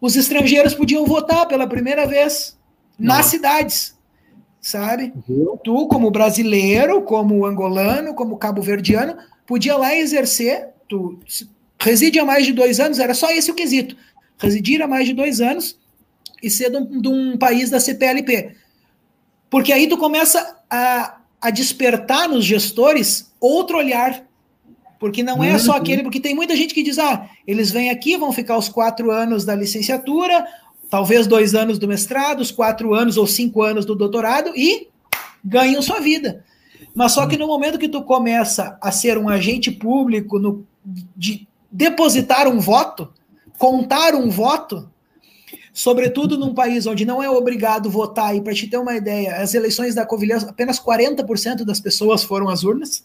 [0.00, 2.56] os estrangeiros podiam votar pela primeira vez
[2.98, 3.14] Não.
[3.14, 3.96] nas cidades,
[4.60, 5.12] sabe?
[5.28, 5.58] Uhum.
[5.62, 11.18] Tu, como brasileiro, como angolano, como cabo-verdiano, podia lá exercer, tu
[11.78, 13.96] reside há mais de dois anos, era só esse o quesito,
[14.38, 15.78] residir há mais de dois anos
[16.42, 18.54] e ser de um, de um país da CPLP.
[19.50, 24.26] Porque aí tu começa a, a despertar nos gestores outro olhar
[24.98, 25.78] porque não é só uhum.
[25.78, 29.10] aquele, porque tem muita gente que diz: ah, eles vêm aqui, vão ficar os quatro
[29.10, 30.46] anos da licenciatura,
[30.88, 34.88] talvez dois anos do mestrado, os quatro anos ou cinco anos do doutorado e
[35.44, 36.44] ganham sua vida.
[36.94, 41.46] Mas só que no momento que tu começa a ser um agente público, no, de
[41.70, 43.12] depositar um voto,
[43.58, 44.90] contar um voto,
[45.76, 49.52] sobretudo num país onde não é obrigado votar, e para te ter uma ideia, as
[49.52, 53.04] eleições da Covilhã, apenas 40% das pessoas foram às urnas.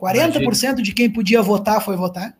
[0.00, 0.74] 40% Imagina.
[0.82, 2.34] de quem podia votar foi votar.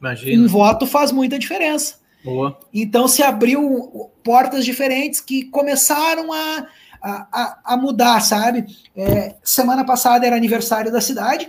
[0.00, 0.42] Imagina.
[0.42, 2.00] Um voto faz muita diferença.
[2.24, 2.58] Boa.
[2.72, 6.66] Então se abriu portas diferentes que começaram a,
[7.00, 8.66] a, a mudar, sabe?
[8.96, 11.48] É, semana passada era aniversário da cidade.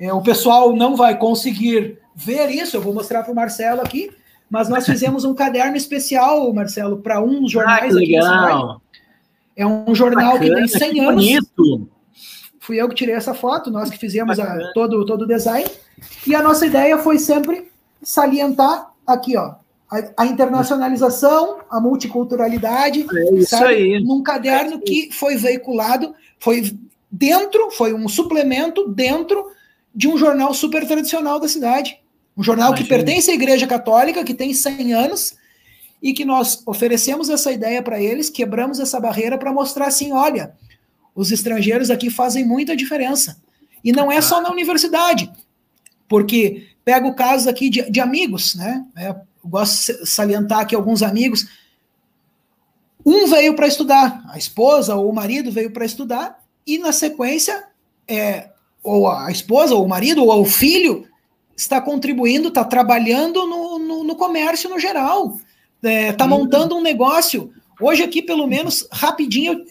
[0.00, 4.10] É, o pessoal não vai conseguir ver isso, eu vou mostrar para o Marcelo aqui,
[4.48, 8.82] mas nós fizemos um caderno especial, Marcelo, para uns jornais ah, legal.
[9.56, 11.14] É um jornal Bacana, que tem 100 que anos.
[11.14, 11.88] Bonito.
[12.60, 15.68] Fui eu que tirei essa foto, nós que fizemos a, todo, todo o design.
[16.26, 17.70] E a nossa ideia foi sempre
[18.02, 19.54] salientar aqui, ó,
[19.90, 23.74] a, a internacionalização, a multiculturalidade, é isso sabe?
[23.74, 24.04] aí.
[24.04, 26.76] num caderno que foi veiculado, foi
[27.10, 29.50] dentro, foi um suplemento dentro
[29.94, 31.98] de um jornal super tradicional da cidade.
[32.36, 32.88] Um jornal Imagina.
[32.88, 35.34] que pertence à Igreja Católica, que tem 100 anos,
[36.02, 40.54] e que nós oferecemos essa ideia para eles, quebramos essa barreira para mostrar assim: olha,
[41.14, 43.40] os estrangeiros aqui fazem muita diferença.
[43.82, 45.32] E não é só na universidade,
[46.08, 48.84] porque pego casos aqui de, de amigos, né?
[48.96, 51.48] É, eu gosto de salientar aqui alguns amigos.
[53.04, 57.64] Um veio para estudar, a esposa ou o marido veio para estudar, e na sequência,
[58.08, 58.50] é,
[58.82, 61.06] ou a esposa, ou o marido, ou o filho
[61.56, 65.38] está contribuindo, está trabalhando no, no, no, comércio no geral,
[65.76, 67.52] está é, tá montando um negócio.
[67.80, 69.64] Hoje aqui, pelo menos, rapidinho,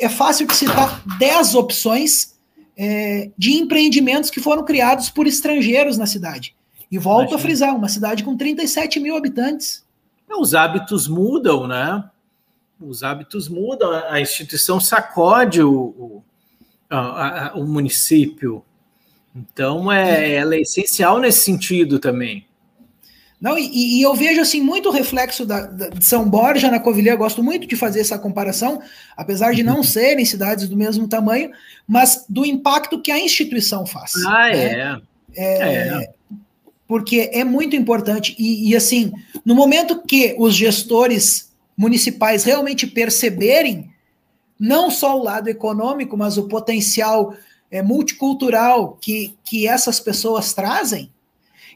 [0.00, 2.36] é fácil de citar 10 opções
[2.76, 6.54] é, de empreendimentos que foram criados por estrangeiros na cidade.
[6.90, 7.36] E volto Imagina.
[7.36, 9.84] a frisar, uma cidade com 37 mil habitantes.
[10.38, 12.04] Os hábitos mudam, né?
[12.80, 16.24] Os hábitos mudam, a instituição sacode o, o,
[16.90, 18.62] a, a, o município.
[19.36, 22.46] Então, é, ela é essencial nesse sentido também.
[23.38, 27.14] Não, e, e, eu vejo assim muito reflexo da, da, de São Borja na Covilhã,
[27.16, 28.80] gosto muito de fazer essa comparação,
[29.14, 31.50] apesar de não serem cidades do mesmo tamanho,
[31.86, 34.12] mas do impacto que a instituição faz.
[34.26, 35.00] Ah, né?
[35.34, 35.44] é.
[35.44, 35.88] é.
[35.88, 36.10] é.
[36.88, 38.34] Porque é muito importante.
[38.38, 39.12] E, e, assim,
[39.44, 43.90] no momento que os gestores municipais realmente perceberem
[44.58, 47.34] não só o lado econômico, mas o potencial
[47.70, 51.10] é, multicultural que, que essas pessoas trazem,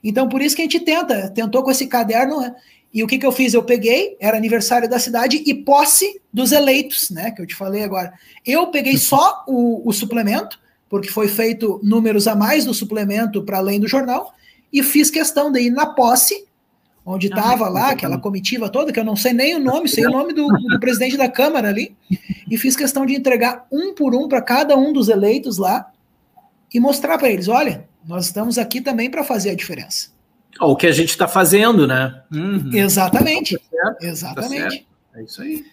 [0.02, 2.54] então, por isso que a gente tenta, tentou com esse caderno, né?
[2.92, 3.54] E o que, que eu fiz?
[3.54, 7.30] Eu peguei, era aniversário da cidade e posse dos eleitos, né?
[7.30, 8.12] Que eu te falei agora.
[8.44, 13.58] Eu peguei só o, o suplemento, porque foi feito números a mais do suplemento para
[13.58, 14.34] além do jornal,
[14.72, 16.46] e fiz questão de ir na posse,
[17.04, 20.06] onde estava ah, lá aquela comitiva toda, que eu não sei nem o nome, sei
[20.06, 21.96] o nome do, do presidente da Câmara ali,
[22.50, 25.90] e fiz questão de entregar um por um para cada um dos eleitos lá
[26.72, 30.08] e mostrar para eles: olha, nós estamos aqui também para fazer a diferença.
[30.60, 32.22] O que a gente está fazendo, né?
[32.32, 32.70] Uhum.
[32.72, 33.56] Exatamente.
[33.58, 34.86] Tá Exatamente.
[35.12, 35.64] Tá é isso aí.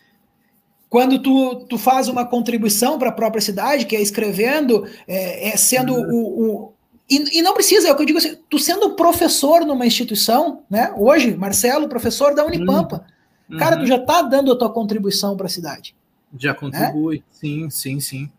[0.89, 5.57] Quando tu, tu faz uma contribuição para a própria cidade, que é escrevendo, é, é
[5.57, 6.13] sendo uhum.
[6.13, 6.73] o, o
[7.09, 10.63] e, e, não precisa, é o que eu digo assim, tu sendo professor numa instituição,
[10.69, 10.93] né?
[10.97, 13.05] Hoje, Marcelo, professor da Unipampa,
[13.49, 13.57] uhum.
[13.57, 15.95] cara, tu já está dando a tua contribuição para a cidade.
[16.37, 17.23] Já contribui, né?
[17.31, 18.29] sim, sim, sim.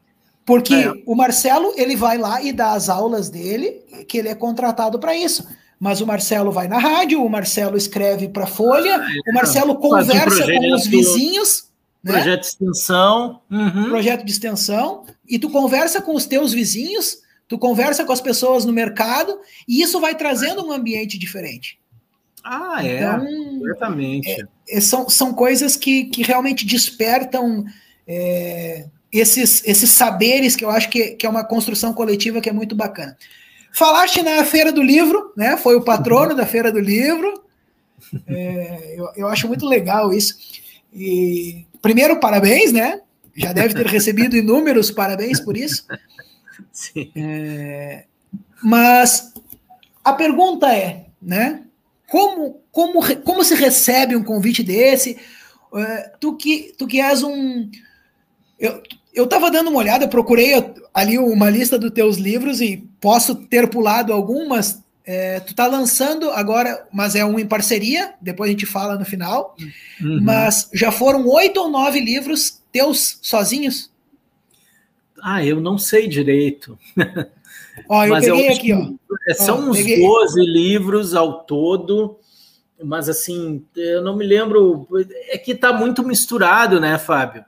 [0.45, 0.93] Porque é.
[1.07, 5.15] o Marcelo, ele vai lá e dá as aulas dele, que ele é contratado para
[5.15, 5.47] isso.
[5.79, 10.45] Mas o Marcelo vai na rádio, o Marcelo escreve para Folha, ah, o Marcelo conversa
[10.45, 11.69] um com os vizinhos.
[12.03, 12.13] Né?
[12.13, 13.41] Projeto de extensão.
[13.51, 13.89] Uhum.
[13.91, 15.05] Projeto de extensão.
[15.29, 17.19] E tu conversa com os teus vizinhos,
[17.49, 21.79] tu conversa com as pessoas no mercado, e isso vai trazendo um ambiente diferente.
[22.45, 22.99] Ah, é.
[22.99, 23.27] Então,
[23.65, 24.31] Exatamente.
[24.31, 24.39] É,
[24.69, 27.65] é, são, são coisas que, que realmente despertam.
[28.07, 32.53] É, esses, esses saberes que eu acho que, que é uma construção coletiva que é
[32.53, 33.17] muito bacana.
[33.73, 35.57] Falaste na Feira do Livro, né?
[35.57, 37.43] Foi o patrono da Feira do Livro.
[38.27, 40.37] É, eu, eu acho muito legal isso.
[40.93, 43.01] E primeiro, parabéns, né?
[43.35, 45.85] Já deve ter recebido inúmeros parabéns por isso.
[46.73, 47.11] Sim.
[47.17, 48.05] É,
[48.63, 49.33] mas
[50.05, 51.63] a pergunta é, né?
[52.09, 55.19] Como, como, como se recebe um convite desse?
[55.75, 57.71] É, tu, que, tu que és um.
[58.59, 58.83] Eu,
[59.15, 60.53] eu estava dando uma olhada, procurei
[60.95, 64.83] ali uma lista dos teus livros e posso ter pulado algumas.
[65.05, 69.05] É, tu está lançando agora, mas é um em parceria, depois a gente fala no
[69.05, 69.57] final.
[70.01, 70.21] Uhum.
[70.23, 73.91] Mas já foram oito ou nove livros teus sozinhos?
[75.23, 76.79] Ah, eu não sei direito.
[77.89, 79.15] Ó, eu mas peguei eu, aqui, ó.
[79.29, 80.01] É, são ó, uns peguei.
[80.01, 82.19] 12 livros ao todo,
[82.83, 84.87] mas assim, eu não me lembro.
[85.29, 87.45] É que está muito misturado, né, Fábio?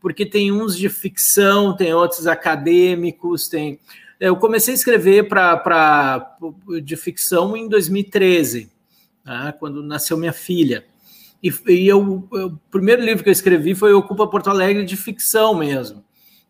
[0.00, 3.80] porque tem uns de ficção, tem outros acadêmicos, tem.
[4.18, 6.36] Eu comecei a escrever para
[6.82, 8.70] de ficção em 2013,
[9.24, 10.84] né, quando nasceu minha filha.
[11.42, 14.96] E, e eu, eu, o primeiro livro que eu escrevi foi Ocupa Porto Alegre de
[14.96, 16.04] ficção mesmo.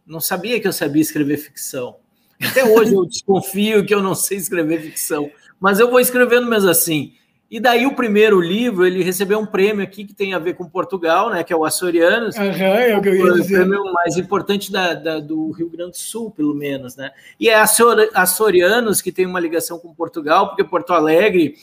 [0.09, 1.97] Não sabia que eu sabia escrever ficção.
[2.43, 5.31] Até hoje eu desconfio que eu não sei escrever ficção,
[5.61, 7.13] mas eu vou escrevendo mesmo assim.
[7.51, 10.69] E daí o primeiro livro, ele recebeu um prêmio aqui que tem a ver com
[10.69, 12.37] Portugal, né, que é o Açorianos.
[12.37, 13.63] Uhum, é o que eu ia dizer.
[13.63, 17.11] O prêmio mais importante da, da, do Rio Grande do Sul, pelo menos, né?
[17.41, 17.55] E é
[18.15, 21.55] Açorianos que tem uma ligação com Portugal, porque Porto Alegre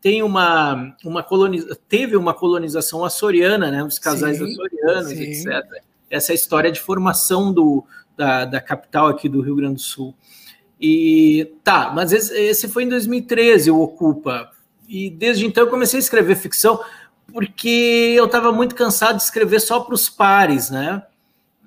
[0.00, 5.22] tem uma, uma coloniza, teve uma colonização açoriana, né, os casais sim, açorianos, sim.
[5.22, 5.82] etc.
[6.10, 7.84] Essa história de formação do,
[8.16, 10.14] da, da capital aqui do Rio Grande do Sul.
[10.80, 14.50] E tá, mas esse, esse foi em 2013, o Ocupa
[14.90, 16.80] e desde então eu comecei a escrever ficção
[17.32, 21.00] porque eu estava muito cansado de escrever só para os pares, né?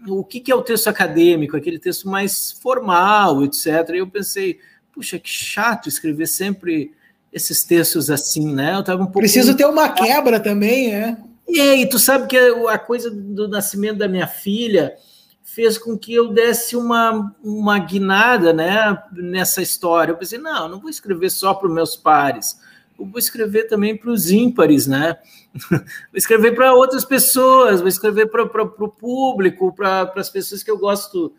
[0.05, 3.67] O que, que, é o texto acadêmico, aquele texto mais formal, etc.
[3.93, 4.59] E eu pensei,
[4.93, 6.91] puxa, que chato escrever sempre
[7.31, 8.75] esses textos assim, né?
[8.75, 9.19] Eu tava um pouco.
[9.19, 11.17] Preciso ter uma quebra também, é.
[11.47, 14.95] E aí, tu sabe que a coisa do nascimento da minha filha
[15.43, 20.11] fez com que eu desse uma, uma guinada né, nessa história.
[20.11, 22.57] Eu pensei, não, não vou escrever só para os meus pares
[22.99, 25.17] eu vou escrever também para os ímpares, né?
[25.69, 25.81] vou
[26.15, 31.33] escrever para outras pessoas, vou escrever para o público, para as pessoas que eu gosto,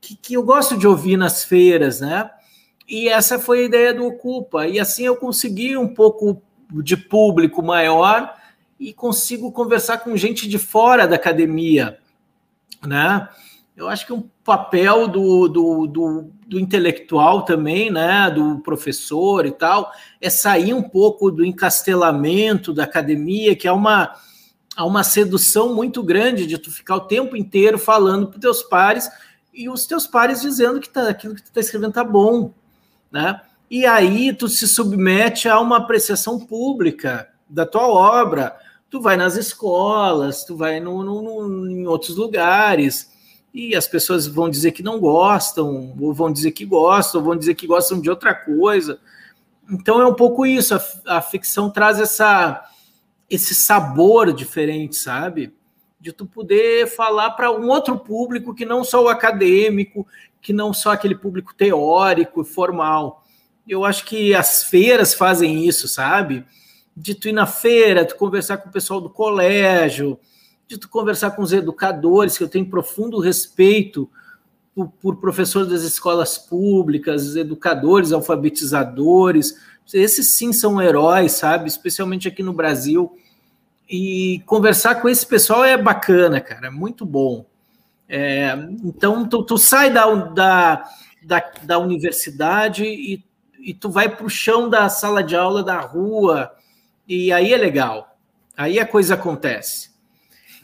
[0.00, 2.30] que, que eu gosto de ouvir nas feiras, né?
[2.88, 4.66] E essa foi a ideia do Ocupa.
[4.66, 8.34] E assim eu consegui um pouco de público maior
[8.82, 11.98] e consigo conversar com gente de fora da academia,
[12.84, 13.28] né?
[13.76, 19.52] Eu acho que um papel do, do, do, do, intelectual também, né, do professor e
[19.52, 24.14] tal, é sair um pouco do encastelamento da academia, que é uma,
[24.76, 29.08] uma sedução muito grande de tu ficar o tempo inteiro falando para teus pares
[29.54, 32.52] e os teus pares dizendo que tá, aquilo que tu está escrevendo tá bom,
[33.12, 33.40] né?
[33.70, 38.56] E aí tu se submete a uma apreciação pública da tua obra.
[38.92, 43.10] Tu vai nas escolas, tu vai no, no, no em outros lugares
[43.54, 47.34] e as pessoas vão dizer que não gostam, ou vão dizer que gostam, ou vão
[47.34, 49.00] dizer que gostam de outra coisa.
[49.70, 52.68] Então é um pouco isso, a, a ficção traz essa,
[53.30, 55.54] esse sabor diferente, sabe?
[55.98, 60.06] De tu poder falar para um outro público que não só o acadêmico,
[60.38, 63.24] que não só aquele público teórico e formal.
[63.66, 66.44] Eu acho que as feiras fazem isso, sabe?
[66.96, 70.18] De tu ir na feira, tu conversar com o pessoal do colégio,
[70.66, 74.10] de tu conversar com os educadores, que eu tenho profundo respeito
[74.74, 79.54] por, por professores das escolas públicas, educadores, alfabetizadores.
[79.92, 81.68] Esses sim são heróis, sabe?
[81.68, 83.16] Especialmente aqui no Brasil.
[83.88, 87.44] E conversar com esse pessoal é bacana, cara, é muito bom.
[88.08, 88.52] É,
[88.84, 90.84] então, tu, tu sai da, da,
[91.22, 93.24] da, da universidade e,
[93.60, 96.50] e tu vai para o chão da sala de aula da rua,
[97.06, 98.16] e aí é legal.
[98.56, 99.90] Aí a coisa acontece.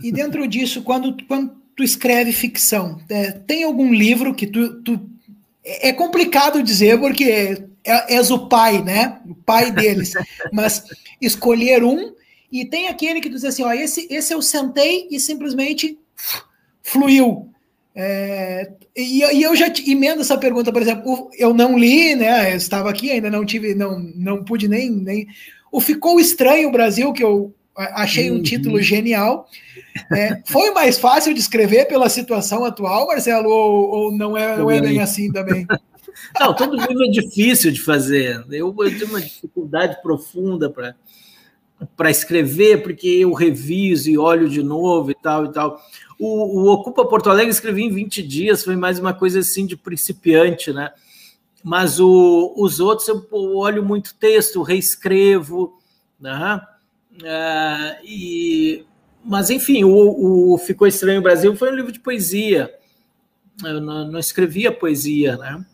[0.03, 5.09] E dentro disso, quando, quando tu escreve ficção, é, tem algum livro que tu, tu.
[5.65, 9.21] É complicado dizer, porque é, és o pai, né?
[9.27, 10.13] O pai deles.
[10.53, 10.85] Mas
[11.21, 12.15] escolher um,
[12.51, 15.99] e tem aquele que tu diz assim: ó, esse, esse eu sentei e simplesmente
[16.83, 17.51] fluiu.
[17.95, 22.53] É, e, e, eu já te, emendo essa pergunta, por exemplo, eu não li, né?
[22.53, 25.27] Eu estava aqui, ainda não tive, não, não pude nem, nem.
[25.79, 28.43] O Ficou Estranho o Brasil, que eu achei um uhum.
[28.43, 29.49] título genial.
[30.13, 34.69] É, foi mais fácil de escrever pela situação atual, Marcelo, ou, ou não, é, não
[34.69, 35.65] é bem assim também?
[36.39, 38.45] Não, todo livro é difícil de fazer.
[38.51, 40.97] Eu, eu tenho uma dificuldade profunda para
[41.97, 45.81] para escrever, porque eu reviso e olho de novo e tal e tal.
[46.19, 49.77] O, o, Ocupa Porto Alegre escrevi em 20 dias, foi mais uma coisa assim de
[49.77, 50.91] principiante, né?
[51.63, 55.79] Mas o, os outros eu olho muito texto, reescrevo,
[56.21, 56.61] né?
[57.15, 58.87] Uh, e,
[59.25, 62.73] mas enfim, o, o Ficou Estranho Brasil foi um livro de poesia.
[63.65, 65.65] Eu não, não escrevia poesia, né?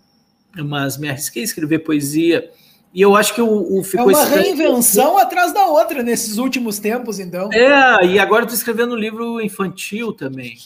[0.56, 2.50] Mas me arrisquei a escrever poesia.
[2.94, 6.78] E eu acho que o, o ficou É uma reinvenção atrás da outra nesses últimos
[6.78, 7.52] tempos, então.
[7.52, 10.56] É, e agora estou escrevendo um livro infantil também.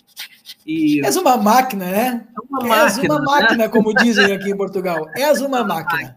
[0.66, 1.04] E...
[1.04, 2.26] És uma máquina, né?
[2.36, 3.68] É uma És máquina, uma máquina, né?
[3.68, 5.08] como dizem aqui em Portugal.
[5.14, 6.16] És uma máquina.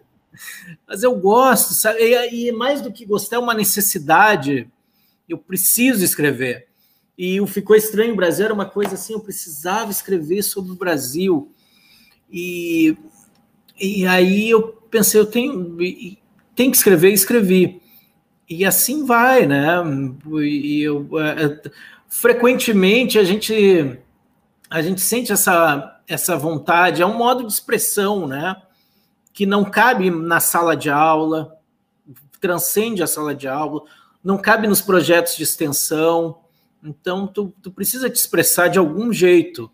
[0.87, 1.99] Mas eu gosto, sabe?
[1.99, 4.69] E, e mais do que gostar, é uma necessidade.
[5.27, 6.67] Eu preciso escrever.
[7.17, 10.75] E o Ficou Estranho o Brasil era uma coisa assim, eu precisava escrever sobre o
[10.75, 11.51] Brasil.
[12.31, 12.97] E,
[13.79, 15.77] e aí eu pensei, eu tenho,
[16.55, 17.81] tem que escrever, e escrevi.
[18.49, 19.75] E assim vai, né?
[20.41, 21.61] E eu, é,
[22.09, 23.99] frequentemente a gente
[24.71, 28.55] a gente sente essa essa vontade, é um modo de expressão, né?
[29.33, 31.57] Que não cabe na sala de aula,
[32.39, 33.83] transcende a sala de aula,
[34.23, 36.39] não cabe nos projetos de extensão.
[36.83, 39.71] Então, tu, tu precisa te expressar de algum jeito.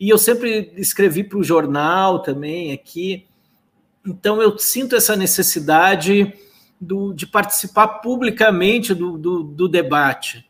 [0.00, 3.26] E eu sempre escrevi para o jornal também aqui.
[4.04, 6.34] Então, eu sinto essa necessidade
[6.80, 10.48] do, de participar publicamente do, do, do, debate.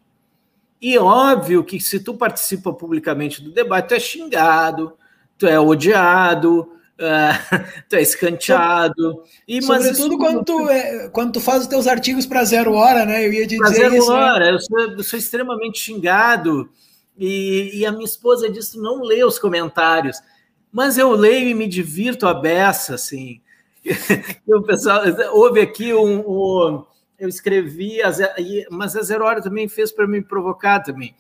[0.81, 4.93] E óbvio que se tu participa publicamente do debate, tu é xingado,
[5.39, 7.57] tu é odiado, uh,
[7.89, 9.23] tu é escanteado.
[9.47, 13.27] E, Sobretudo quando, tu, é, quando tu faz os teus artigos para zero hora, né?
[13.27, 14.13] Eu ia dizer zero isso.
[14.13, 14.19] Né?
[14.19, 14.53] Hora, né?
[14.53, 16.69] eu, sou, eu sou extremamente xingado.
[17.19, 20.19] E, e, a minha esposa disse: não lê os comentários.
[20.71, 23.41] Mas eu leio e me divirto a beça, assim.
[24.47, 25.03] o pessoal
[25.33, 26.85] houve aqui um, um
[27.19, 27.99] eu escrevi,
[28.71, 31.15] mas a Zero Hora também fez para me provocar também,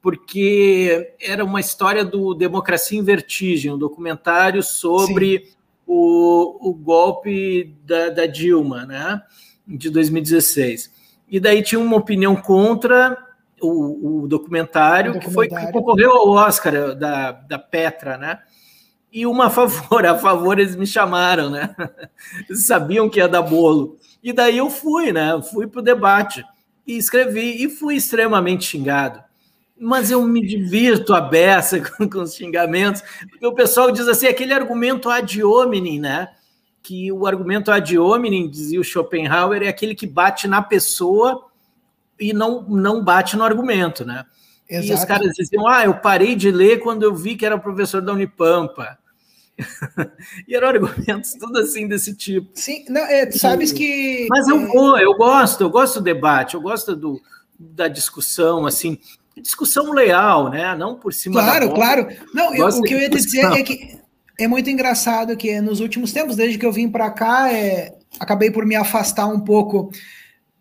[0.00, 5.48] porque era uma história do Democracia em Vertigem, um documentário sobre
[5.86, 9.22] o, o, golpe da, da, Dilma, né,
[9.66, 10.92] de 2016.
[11.28, 13.16] E daí tinha uma opinião contra
[13.60, 15.20] o, o documentário, o documentário.
[15.20, 18.40] que foi que concorreu ao Oscar da, da Petra, né?
[19.12, 20.06] e uma a favor.
[20.06, 21.74] A favor eles me chamaram, né?
[22.48, 23.96] Eles sabiam que ia dar bolo.
[24.22, 25.40] E daí eu fui, né?
[25.50, 26.44] Fui para o debate
[26.86, 29.22] e escrevi e fui extremamente xingado.
[29.80, 34.26] Mas eu me divirto a beça com, com os xingamentos, porque o pessoal diz assim,
[34.26, 36.28] aquele argumento ad hominem, né?
[36.82, 41.46] Que o argumento ad hominem, dizia o Schopenhauer, é aquele que bate na pessoa
[42.18, 44.24] e não, não bate no argumento, né?
[44.68, 44.86] Exato.
[44.86, 48.02] E os caras diziam: Ah, eu parei de ler quando eu vi que era professor
[48.02, 48.98] da Unipampa.
[50.46, 52.50] e eram argumentos tudo assim desse tipo.
[52.54, 54.26] Sim, não, é, sabes que.
[54.30, 55.04] Mas eu, é...
[55.04, 57.20] eu gosto, eu gosto do debate, eu gosto do,
[57.58, 58.98] da discussão, assim,
[59.36, 60.74] discussão leal, né?
[60.76, 62.08] Não por cima Claro, claro.
[62.32, 63.98] Não, eu, o que eu ia dizer é que
[64.38, 68.50] é muito engraçado que nos últimos tempos, desde que eu vim para cá, é, acabei
[68.50, 69.90] por me afastar um pouco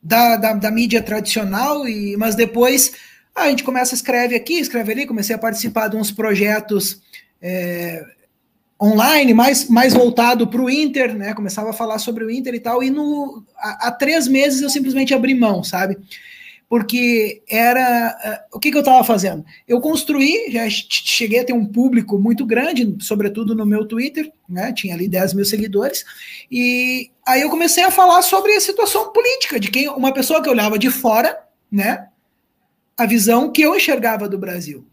[0.02, 2.94] da, da, da mídia tradicional, e, mas depois
[3.36, 7.02] a gente começa, escreve aqui, escreve ali, comecei a participar de uns projetos
[7.40, 8.04] é,
[8.82, 11.34] online, mais, mais voltado para o Inter, né?
[11.34, 14.70] Começava a falar sobre o Inter e tal, e no, há, há três meses eu
[14.70, 15.98] simplesmente abri mão, sabe?
[16.70, 18.44] Porque era.
[18.52, 19.46] Uh, o que, que eu estava fazendo?
[19.68, 24.74] Eu construí, já cheguei a ter um público muito grande, sobretudo no meu Twitter, né?
[24.74, 26.04] Tinha ali 10 mil seguidores,
[26.52, 30.50] e aí eu comecei a falar sobre a situação política, de quem uma pessoa que
[30.50, 31.38] olhava de fora,
[31.72, 32.08] né?
[32.98, 34.86] a visão que eu enxergava do Brasil.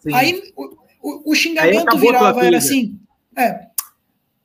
[0.00, 0.12] Sim.
[0.12, 0.64] Aí o,
[1.00, 2.98] o, o xingamento virava, era assim,
[3.36, 3.66] é,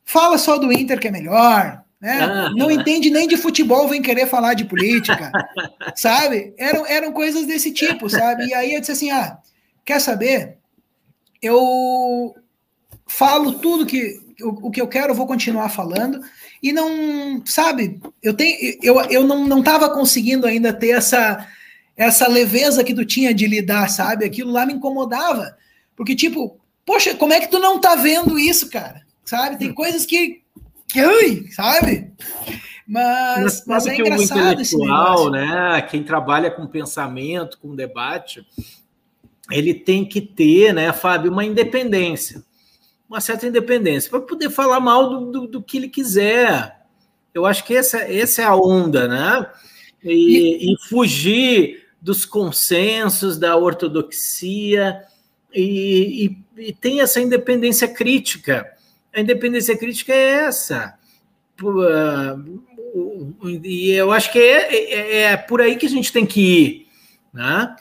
[0.03, 2.19] fala só do Inter que é melhor, né?
[2.21, 5.31] Ah, não entende nem de futebol, vem querer falar de política,
[5.95, 6.53] sabe?
[6.57, 8.47] Eram, eram coisas desse tipo, sabe?
[8.47, 9.37] E aí eu disse assim, ah,
[9.85, 10.57] quer saber?
[11.41, 12.35] Eu
[13.07, 16.21] falo tudo que o, o que eu quero, eu vou continuar falando.
[16.61, 21.47] E não, sabe, eu tenho eu, eu não, não tava conseguindo ainda ter essa
[21.95, 24.25] essa leveza que tu tinha de lidar, sabe?
[24.25, 25.55] Aquilo lá me incomodava.
[25.95, 26.59] Porque, tipo,
[26.91, 29.01] poxa, como é que tu não tá vendo isso, cara?
[29.23, 29.57] Sabe?
[29.57, 30.41] Tem coisas que.
[30.91, 32.11] que ui, sabe?
[32.85, 35.29] Mas, mas, é engraçado esse negócio.
[35.29, 35.81] né?
[35.89, 38.45] Quem trabalha com pensamento, com debate,
[39.49, 42.43] ele tem que ter, né, Fábio, uma independência.
[43.07, 46.81] Uma certa independência, para poder falar mal do, do, do, que ele quiser.
[47.33, 49.49] Eu acho que essa, essa é a onda, né?
[50.03, 55.05] E, e, e fugir dos consensos, da ortodoxia,
[55.53, 58.71] e, e, e, tem essa independência crítica.
[59.13, 60.97] A independência crítica é essa.
[61.63, 62.35] Ah,
[63.63, 66.87] e eu acho que é, é, é por aí que a gente tem que ir.
[67.33, 67.75] Né?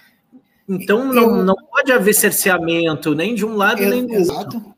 [0.69, 4.39] Então não, não pode haver cerceamento nem de um lado nem do exato.
[4.39, 4.75] outro.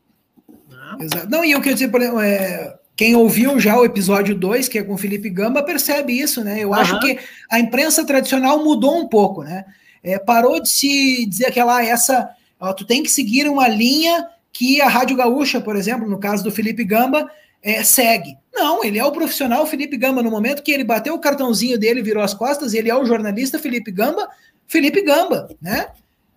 [0.69, 0.97] Né?
[1.01, 1.29] Exato.
[1.29, 4.79] Não, e eu quero dizer, por exemplo, é, quem ouviu já o episódio 2, que
[4.79, 6.59] é com o Felipe Gamba, percebe isso, né?
[6.59, 6.75] Eu uhum.
[6.75, 7.19] acho que
[7.49, 9.65] a imprensa tradicional mudou um pouco, né?
[10.03, 12.29] É, parou de se dizer aquela ah, essa,
[12.71, 16.51] tu tem que seguir uma linha que a Rádio Gaúcha, por exemplo, no caso do
[16.51, 17.29] Felipe Gamba,
[17.61, 18.37] é, segue.
[18.53, 20.21] Não, ele é o profissional Felipe Gamba.
[20.21, 23.57] No momento que ele bateu o cartãozinho dele, virou as costas, ele é o jornalista
[23.57, 24.29] Felipe Gamba,
[24.67, 25.87] Felipe Gamba, né?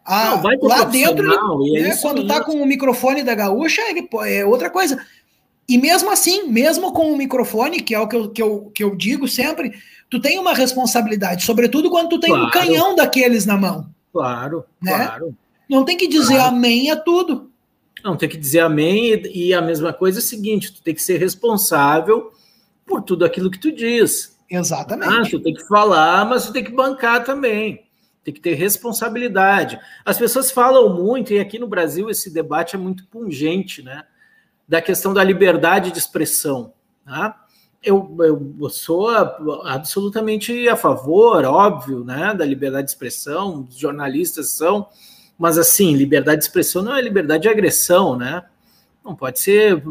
[0.04, 1.26] Ah, Não, lá dentro,
[1.66, 5.04] ele, é né, quando tá com o microfone da gaúcha, ele é outra coisa.
[5.68, 8.84] E mesmo assim, mesmo com o microfone, que é o que eu, que eu, que
[8.84, 9.72] eu digo sempre,
[10.08, 12.46] tu tem uma responsabilidade, sobretudo quando tu tem claro.
[12.46, 13.88] um canhão daqueles na mão.
[14.12, 14.94] Claro, né?
[14.96, 15.36] claro.
[15.68, 17.50] Não tem que dizer amém a tudo.
[18.04, 20.94] Não, tem que dizer amém, e, e a mesma coisa é o seguinte: tu tem
[20.94, 22.32] que ser responsável
[22.86, 24.36] por tudo aquilo que tu diz.
[24.48, 25.12] Exatamente.
[25.12, 27.84] Ah, tu tem que falar, mas tu tem que bancar também.
[28.22, 29.78] Tem que ter responsabilidade.
[30.04, 34.04] As pessoas falam muito, e aqui no Brasil esse debate é muito pungente, né?
[34.68, 36.72] da questão da liberdade de expressão.
[37.04, 37.44] Tá?
[37.82, 39.08] Eu, eu sou
[39.64, 44.88] absolutamente a favor, óbvio, né, da liberdade de expressão, os jornalistas são,
[45.38, 48.44] mas assim, liberdade de expressão não é liberdade de agressão, né?
[49.04, 49.82] Não pode ser,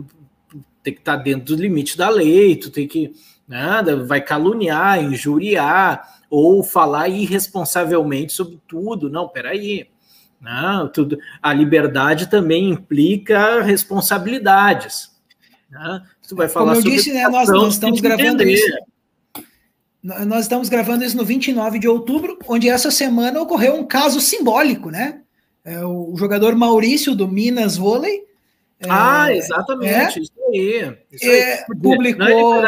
[0.83, 3.13] tem que estar dentro do limite da lei, tu tem que,
[3.47, 9.09] né, vai caluniar, injuriar, ou falar irresponsavelmente sobre tudo.
[9.09, 9.87] Não, peraí.
[10.41, 10.89] Né?
[10.93, 15.11] Tudo, a liberdade também implica responsabilidades.
[15.69, 16.01] Né?
[16.27, 18.53] Tu vai falar Como eu disse, né, nós, nós estamos gravando entender.
[18.53, 18.77] isso.
[20.03, 24.91] Nós estamos gravando isso no 29 de outubro, onde essa semana ocorreu um caso simbólico,
[24.91, 25.21] né?
[25.65, 28.23] É, o jogador Maurício do Minas Vôlei.
[28.79, 30.97] É, ah, exatamente, é, isso aí.
[31.11, 31.39] Isso aí.
[31.39, 32.63] É, publicou,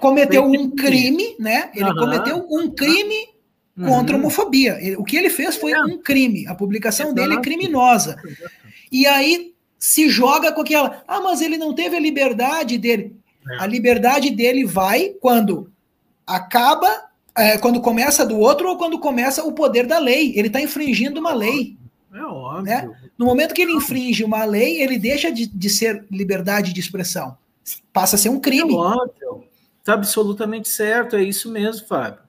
[0.00, 1.70] cometeu um crime, né?
[1.74, 1.96] Ele uhum.
[1.96, 3.28] cometeu um crime
[3.76, 4.24] contra a uhum.
[4.24, 4.78] homofobia.
[4.96, 5.80] O que ele fez foi é.
[5.82, 6.46] um crime.
[6.46, 7.20] A publicação Exato.
[7.20, 8.16] dele é criminosa.
[8.90, 11.02] E aí se joga com aquela.
[11.06, 13.14] Ah, mas ele não teve a liberdade dele.
[13.50, 13.62] É.
[13.62, 15.70] A liberdade dele vai quando
[16.26, 17.04] acaba,
[17.36, 20.32] é, quando começa do outro ou quando começa o poder da lei.
[20.36, 21.76] Ele está infringindo uma lei.
[22.12, 22.64] É óbvio.
[22.64, 22.90] Né?
[23.16, 27.36] No momento que ele infringe uma lei, ele deixa de, de ser liberdade de expressão.
[27.92, 28.74] Passa a ser um crime.
[28.74, 29.44] É óbvio.
[29.78, 32.20] Está absolutamente certo, é isso mesmo, Fábio.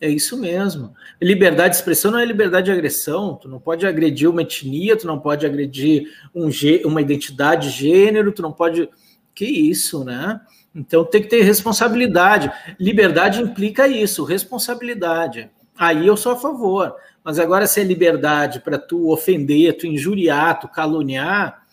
[0.00, 0.94] É isso mesmo.
[1.20, 3.36] Liberdade de expressão não é liberdade de agressão.
[3.36, 6.48] Tu não pode agredir uma etnia, tu não pode agredir um
[6.84, 8.88] uma identidade de gênero, tu não pode.
[9.34, 10.40] Que isso, né?
[10.74, 12.50] Então tem que ter responsabilidade.
[12.78, 15.50] Liberdade implica isso, responsabilidade.
[15.78, 16.94] Aí eu sou a favor.
[17.24, 21.66] Mas agora, se é liberdade para tu ofender, tu injuriar, tu caluniar,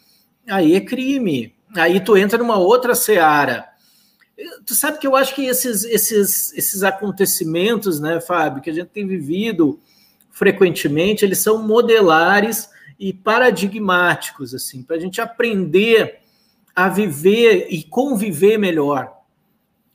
[0.47, 1.55] aí é crime.
[1.75, 3.69] Aí tu entra numa outra seara
[4.65, 8.89] Tu sabe que eu acho que esses, esses, esses acontecimentos, né, Fábio, que a gente
[8.89, 9.79] tem vivido
[10.29, 12.69] frequentemente, eles são modelares
[12.99, 16.19] e paradigmáticos, assim, para a gente aprender
[16.75, 19.11] a viver e conviver melhor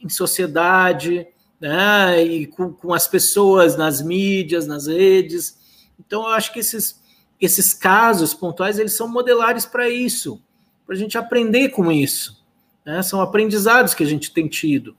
[0.00, 1.28] em sociedade,
[1.62, 5.56] né, e com, com as pessoas nas mídias, nas redes.
[5.98, 7.00] Então, eu acho que esses,
[7.40, 10.42] esses casos pontuais, eles são modelares para isso,
[10.84, 12.44] para a gente aprender com isso.
[12.84, 13.00] Né?
[13.04, 14.96] São aprendizados que a gente tem tido.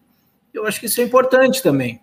[0.53, 1.99] Eu acho que isso é importante também.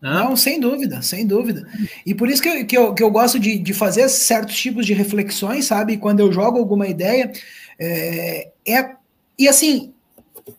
[0.00, 0.10] Né?
[0.12, 1.68] Não, sem dúvida, sem dúvida.
[2.06, 4.86] E por isso que eu, que eu, que eu gosto de, de fazer certos tipos
[4.86, 5.96] de reflexões, sabe?
[5.96, 7.32] Quando eu jogo alguma ideia,
[7.76, 8.96] é, é
[9.36, 9.92] e assim,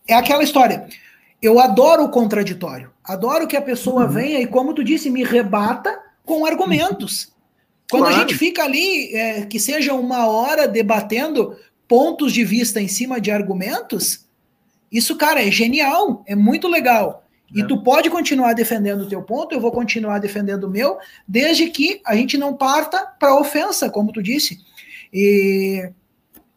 [0.06, 0.90] é aquela história.
[1.42, 2.92] Eu adoro o contraditório.
[3.10, 4.12] Adoro que a pessoa uhum.
[4.12, 7.34] venha e, como tu disse, me rebata com argumentos.
[7.90, 8.18] Quando claro.
[8.18, 11.58] a gente fica ali, é, que seja uma hora debatendo
[11.88, 14.28] pontos de vista em cima de argumentos,
[14.92, 17.28] isso, cara, é genial, é muito legal.
[17.52, 17.66] E é.
[17.66, 22.00] tu pode continuar defendendo o teu ponto, eu vou continuar defendendo o meu, desde que
[22.06, 24.60] a gente não parta para ofensa, como tu disse.
[25.12, 25.90] E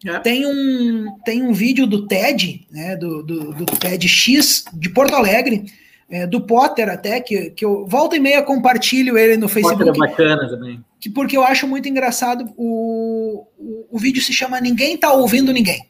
[0.05, 0.19] É.
[0.19, 5.65] Tem, um, tem um vídeo do TED, né, do, do, do TEDx de Porto Alegre,
[6.13, 9.83] é, do Potter até, que, que eu volta e meia compartilho ele no Facebook.
[9.83, 10.85] Potter é bacana também.
[11.01, 15.55] Que, porque eu acho muito engraçado, o, o, o vídeo se chama Ninguém Tá Ouvindo
[15.55, 15.89] Ninguém.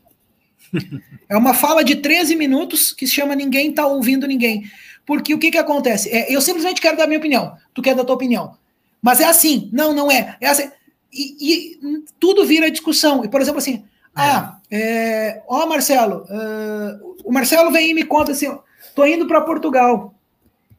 [1.29, 4.63] é uma fala de 13 minutos que se chama Ninguém Tá Ouvindo Ninguém.
[5.05, 6.09] Porque o que que acontece?
[6.09, 8.57] É, eu simplesmente quero dar minha opinião, tu quer dar tua opinião.
[9.03, 10.37] Mas é assim, não, não é.
[10.41, 10.71] É assim,
[11.13, 13.25] e, e tudo vira discussão.
[13.25, 13.83] E, por exemplo, assim,
[14.15, 18.47] ah, é, ó, Marcelo, uh, o Marcelo vem e me conta assim:
[18.95, 20.15] tô indo para Portugal.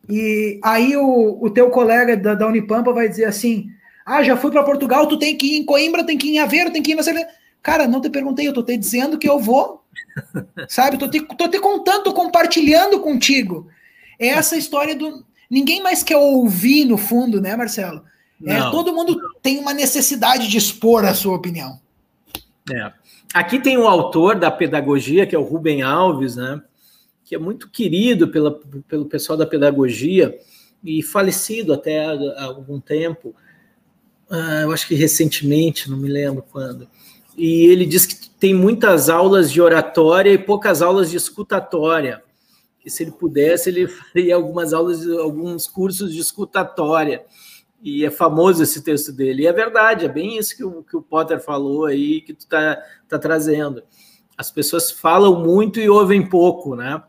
[0.09, 3.69] E aí o, o teu colega da, da Unipampa vai dizer assim:
[4.05, 6.39] ah, já fui para Portugal, tu tem que ir em Coimbra, tem que ir em
[6.39, 7.27] Aveiro, tem que ir na Cerveja.
[7.61, 9.83] Cara, não te perguntei, eu tô te dizendo que eu vou.
[10.67, 10.97] Sabe?
[10.97, 13.67] Tô te, tô te contando, tô compartilhando contigo.
[14.19, 15.25] É essa história do.
[15.49, 18.03] Ninguém mais quer ouvir no fundo, né, Marcelo?
[18.45, 21.79] É, todo mundo tem uma necessidade de expor a sua opinião.
[22.69, 22.91] É.
[23.33, 26.61] Aqui tem um autor da pedagogia, que é o Rubem Alves, né?
[27.33, 30.37] Que é muito querido pela, pelo pessoal da pedagogia
[30.83, 33.33] e falecido até há algum tempo.
[34.29, 36.87] Uh, eu acho que recentemente, não me lembro quando.
[37.35, 42.21] E ele diz que tem muitas aulas de oratória e poucas aulas de escutatória.
[42.85, 47.25] E se ele pudesse, ele faria algumas aulas, alguns cursos de escutatória
[47.81, 49.41] e é famoso esse texto dele.
[49.41, 52.45] E é verdade, é bem isso que o, que o Potter falou aí, que tu
[52.45, 52.79] tá,
[53.09, 53.81] tá trazendo.
[54.37, 57.01] As pessoas falam muito e ouvem pouco, né?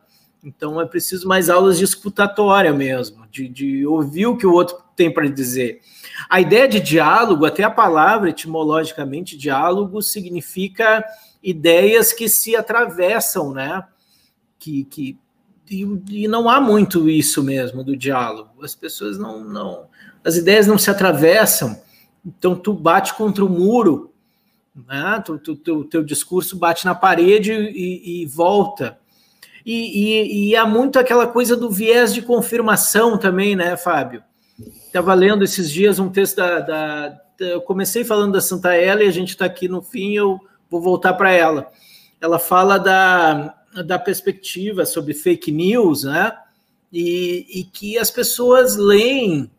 [0.44, 4.76] Então é preciso mais aulas de escutatória mesmo, de, de ouvir o que o outro
[4.94, 5.80] tem para dizer.
[6.28, 11.04] A ideia de diálogo, até a palavra etimologicamente, diálogo significa
[11.42, 13.84] ideias que se atravessam, né?
[14.58, 15.18] Que, que
[15.70, 18.62] e, e, não há muito isso mesmo do diálogo.
[18.62, 19.86] As pessoas não, não
[20.22, 21.78] as ideias não se atravessam,
[22.24, 24.12] então tu bate contra o muro,
[24.74, 25.22] né?
[25.24, 28.98] tu, tu, teu, teu discurso bate na parede e, e volta.
[29.64, 34.22] E, e, e, há muito aquela coisa do viés de confirmação também, né, Fábio?
[34.86, 39.02] Estava lendo esses dias um texto da, da, da, Eu comecei falando da Santa Ela
[39.02, 40.38] e a gente está aqui no fim, eu
[40.70, 41.70] vou voltar para ela.
[42.20, 43.54] Ela fala da,
[43.86, 46.36] da perspectiva sobre fake news, né?
[46.92, 49.50] E, e que as pessoas leem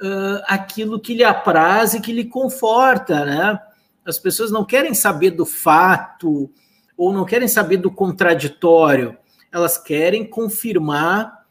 [0.00, 3.60] uh, aquilo que lhe apraz e que lhe conforta, né?
[4.04, 6.50] As pessoas não querem saber do fato
[6.96, 9.16] ou não querem saber do contraditório,
[9.54, 11.46] elas querem confirmar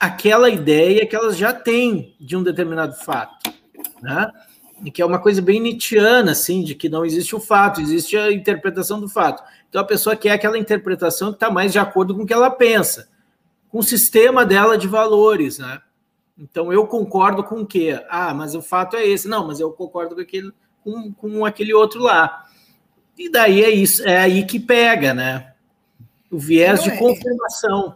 [0.00, 3.52] aquela ideia que elas já têm de um determinado fato,
[4.00, 4.32] né?
[4.82, 8.16] E que é uma coisa bem nietzschiana, assim, de que não existe o fato, existe
[8.16, 9.44] a interpretação do fato.
[9.68, 12.50] Então a pessoa quer aquela interpretação que está mais de acordo com o que ela
[12.50, 13.10] pensa,
[13.68, 15.78] com o sistema dela de valores, né?
[16.38, 18.02] Então eu concordo com o quê?
[18.08, 19.28] Ah, mas o fato é esse.
[19.28, 20.50] Não, mas eu concordo com aquele,
[20.82, 22.46] com, com aquele outro lá.
[23.18, 25.51] E daí é isso, é aí que pega, né?
[26.32, 27.94] O viés Não, de é, confirmação.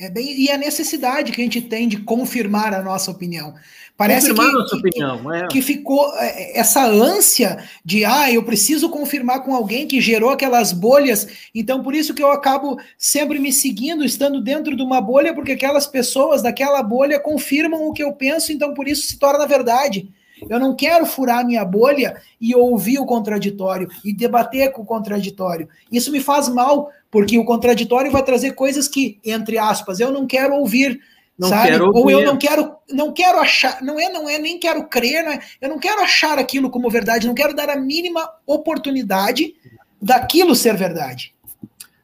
[0.00, 3.54] É, é bem, e a necessidade que a gente tem de confirmar a nossa opinião.
[3.96, 5.48] Parece confirmar que, nossa que, opinião, é.
[5.48, 10.72] que ficou é, essa ânsia de ah, eu preciso confirmar com alguém que gerou aquelas
[10.72, 11.28] bolhas.
[11.54, 15.52] Então, por isso que eu acabo sempre me seguindo, estando dentro de uma bolha, porque
[15.52, 20.10] aquelas pessoas daquela bolha confirmam o que eu penso, então por isso se torna verdade.
[20.50, 25.68] Eu não quero furar minha bolha e ouvir o contraditório e debater com o contraditório.
[25.90, 30.26] Isso me faz mal, porque o contraditório vai trazer coisas que, entre aspas, eu não
[30.26, 31.00] quero ouvir
[31.38, 31.70] não sabe?
[31.70, 35.24] Quero Ou eu não quero, não quero achar, não é, não é nem quero crer,
[35.24, 35.38] né?
[35.62, 39.54] eu não quero achar aquilo como verdade, não quero dar a mínima oportunidade
[40.00, 41.34] daquilo ser verdade.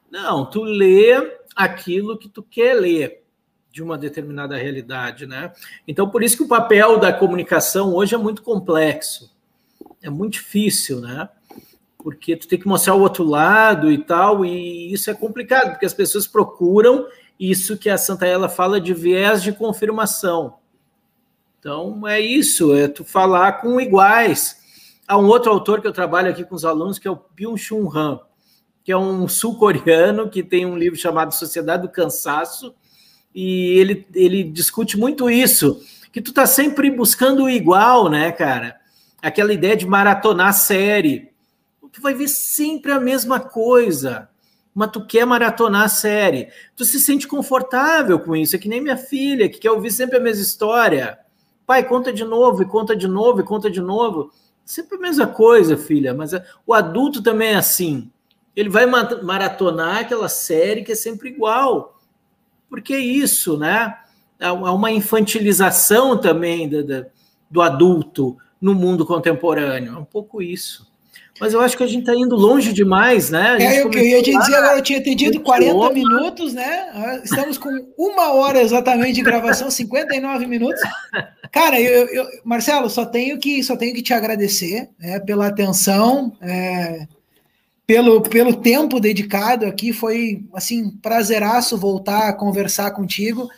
[0.09, 1.13] Não, tu lê
[1.55, 3.23] aquilo que tu quer ler
[3.71, 5.51] de uma determinada realidade, né?
[5.87, 9.31] Então, por isso que o papel da comunicação hoje é muito complexo,
[10.01, 11.29] é muito difícil, né?
[12.03, 15.85] Porque tu tem que mostrar o outro lado e tal, e isso é complicado, porque
[15.85, 17.07] as pessoas procuram
[17.39, 20.55] isso que a Santa Ela fala de viés de confirmação.
[21.59, 24.57] Então, é isso, é tu falar com iguais.
[25.07, 27.89] Há um outro autor que eu trabalho aqui com os alunos, que é o Byung-Chun
[27.95, 28.19] Han,
[28.83, 32.75] que é um sul-coreano que tem um livro chamado Sociedade do Cansaço,
[33.33, 35.81] e ele, ele discute muito isso,
[36.11, 38.75] que tu tá sempre buscando o igual, né, cara?
[39.21, 41.32] Aquela ideia de maratonar série.
[41.93, 44.29] Tu vai ver sempre a mesma coisa
[44.73, 46.49] mas tu quer maratonar a série.
[46.75, 48.55] Tu se sente confortável com isso.
[48.55, 51.19] É que nem minha filha, que quer ouvir sempre a mesma história.
[51.65, 54.31] Pai, conta de novo, e conta de novo, e conta de novo.
[54.65, 56.13] Sempre a mesma coisa, filha.
[56.13, 56.31] Mas
[56.65, 58.11] o adulto também é assim.
[58.55, 61.99] Ele vai maratonar aquela série que é sempre igual.
[62.69, 63.95] Porque é isso, né?
[64.39, 67.05] Há uma infantilização também do,
[67.49, 69.93] do adulto no mundo contemporâneo.
[69.93, 70.91] É um pouco isso.
[71.39, 73.57] Mas eu acho que a gente está indo longe demais, né?
[73.59, 76.89] É, eu, eu ia te dizer agora, eu tinha entendido 40 minutos, né?
[76.93, 80.81] Ah, estamos com uma hora exatamente de gravação, 59 minutos.
[81.51, 86.35] Cara, eu, eu, Marcelo, só tenho que só tenho que te agradecer né, pela atenção,
[86.39, 87.07] é,
[87.85, 89.91] pelo, pelo tempo dedicado aqui.
[89.91, 93.49] Foi assim, prazeraço voltar a conversar contigo.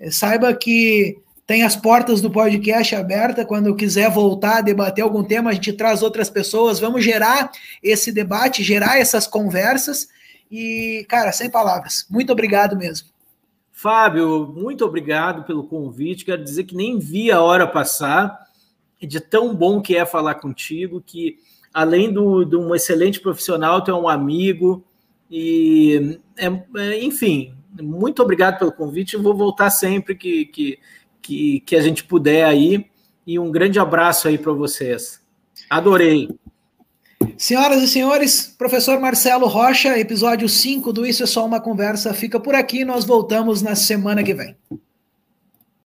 [0.00, 1.16] É, saiba que
[1.50, 3.44] tem as portas do podcast aberta.
[3.44, 6.78] Quando quiser voltar a debater algum tema, a gente traz outras pessoas.
[6.78, 7.50] Vamos gerar
[7.82, 10.06] esse debate, gerar essas conversas.
[10.48, 12.06] E, cara, sem palavras.
[12.08, 13.08] Muito obrigado mesmo.
[13.72, 16.24] Fábio, muito obrigado pelo convite.
[16.24, 18.46] Quero dizer que nem vi a hora passar.
[19.02, 21.36] De tão bom que é falar contigo, que
[21.74, 24.84] além do, de um excelente profissional, tu é um amigo.
[25.28, 26.46] E, é,
[26.76, 29.16] é, enfim, muito obrigado pelo convite.
[29.16, 30.78] Vou voltar sempre que, que
[31.22, 32.86] que, que a gente puder aí.
[33.26, 35.20] E um grande abraço aí para vocês.
[35.68, 36.28] Adorei.
[37.36, 42.40] Senhoras e senhores, professor Marcelo Rocha, episódio 5 do Isso é Só uma Conversa, fica
[42.40, 42.84] por aqui.
[42.84, 44.56] Nós voltamos na semana que vem.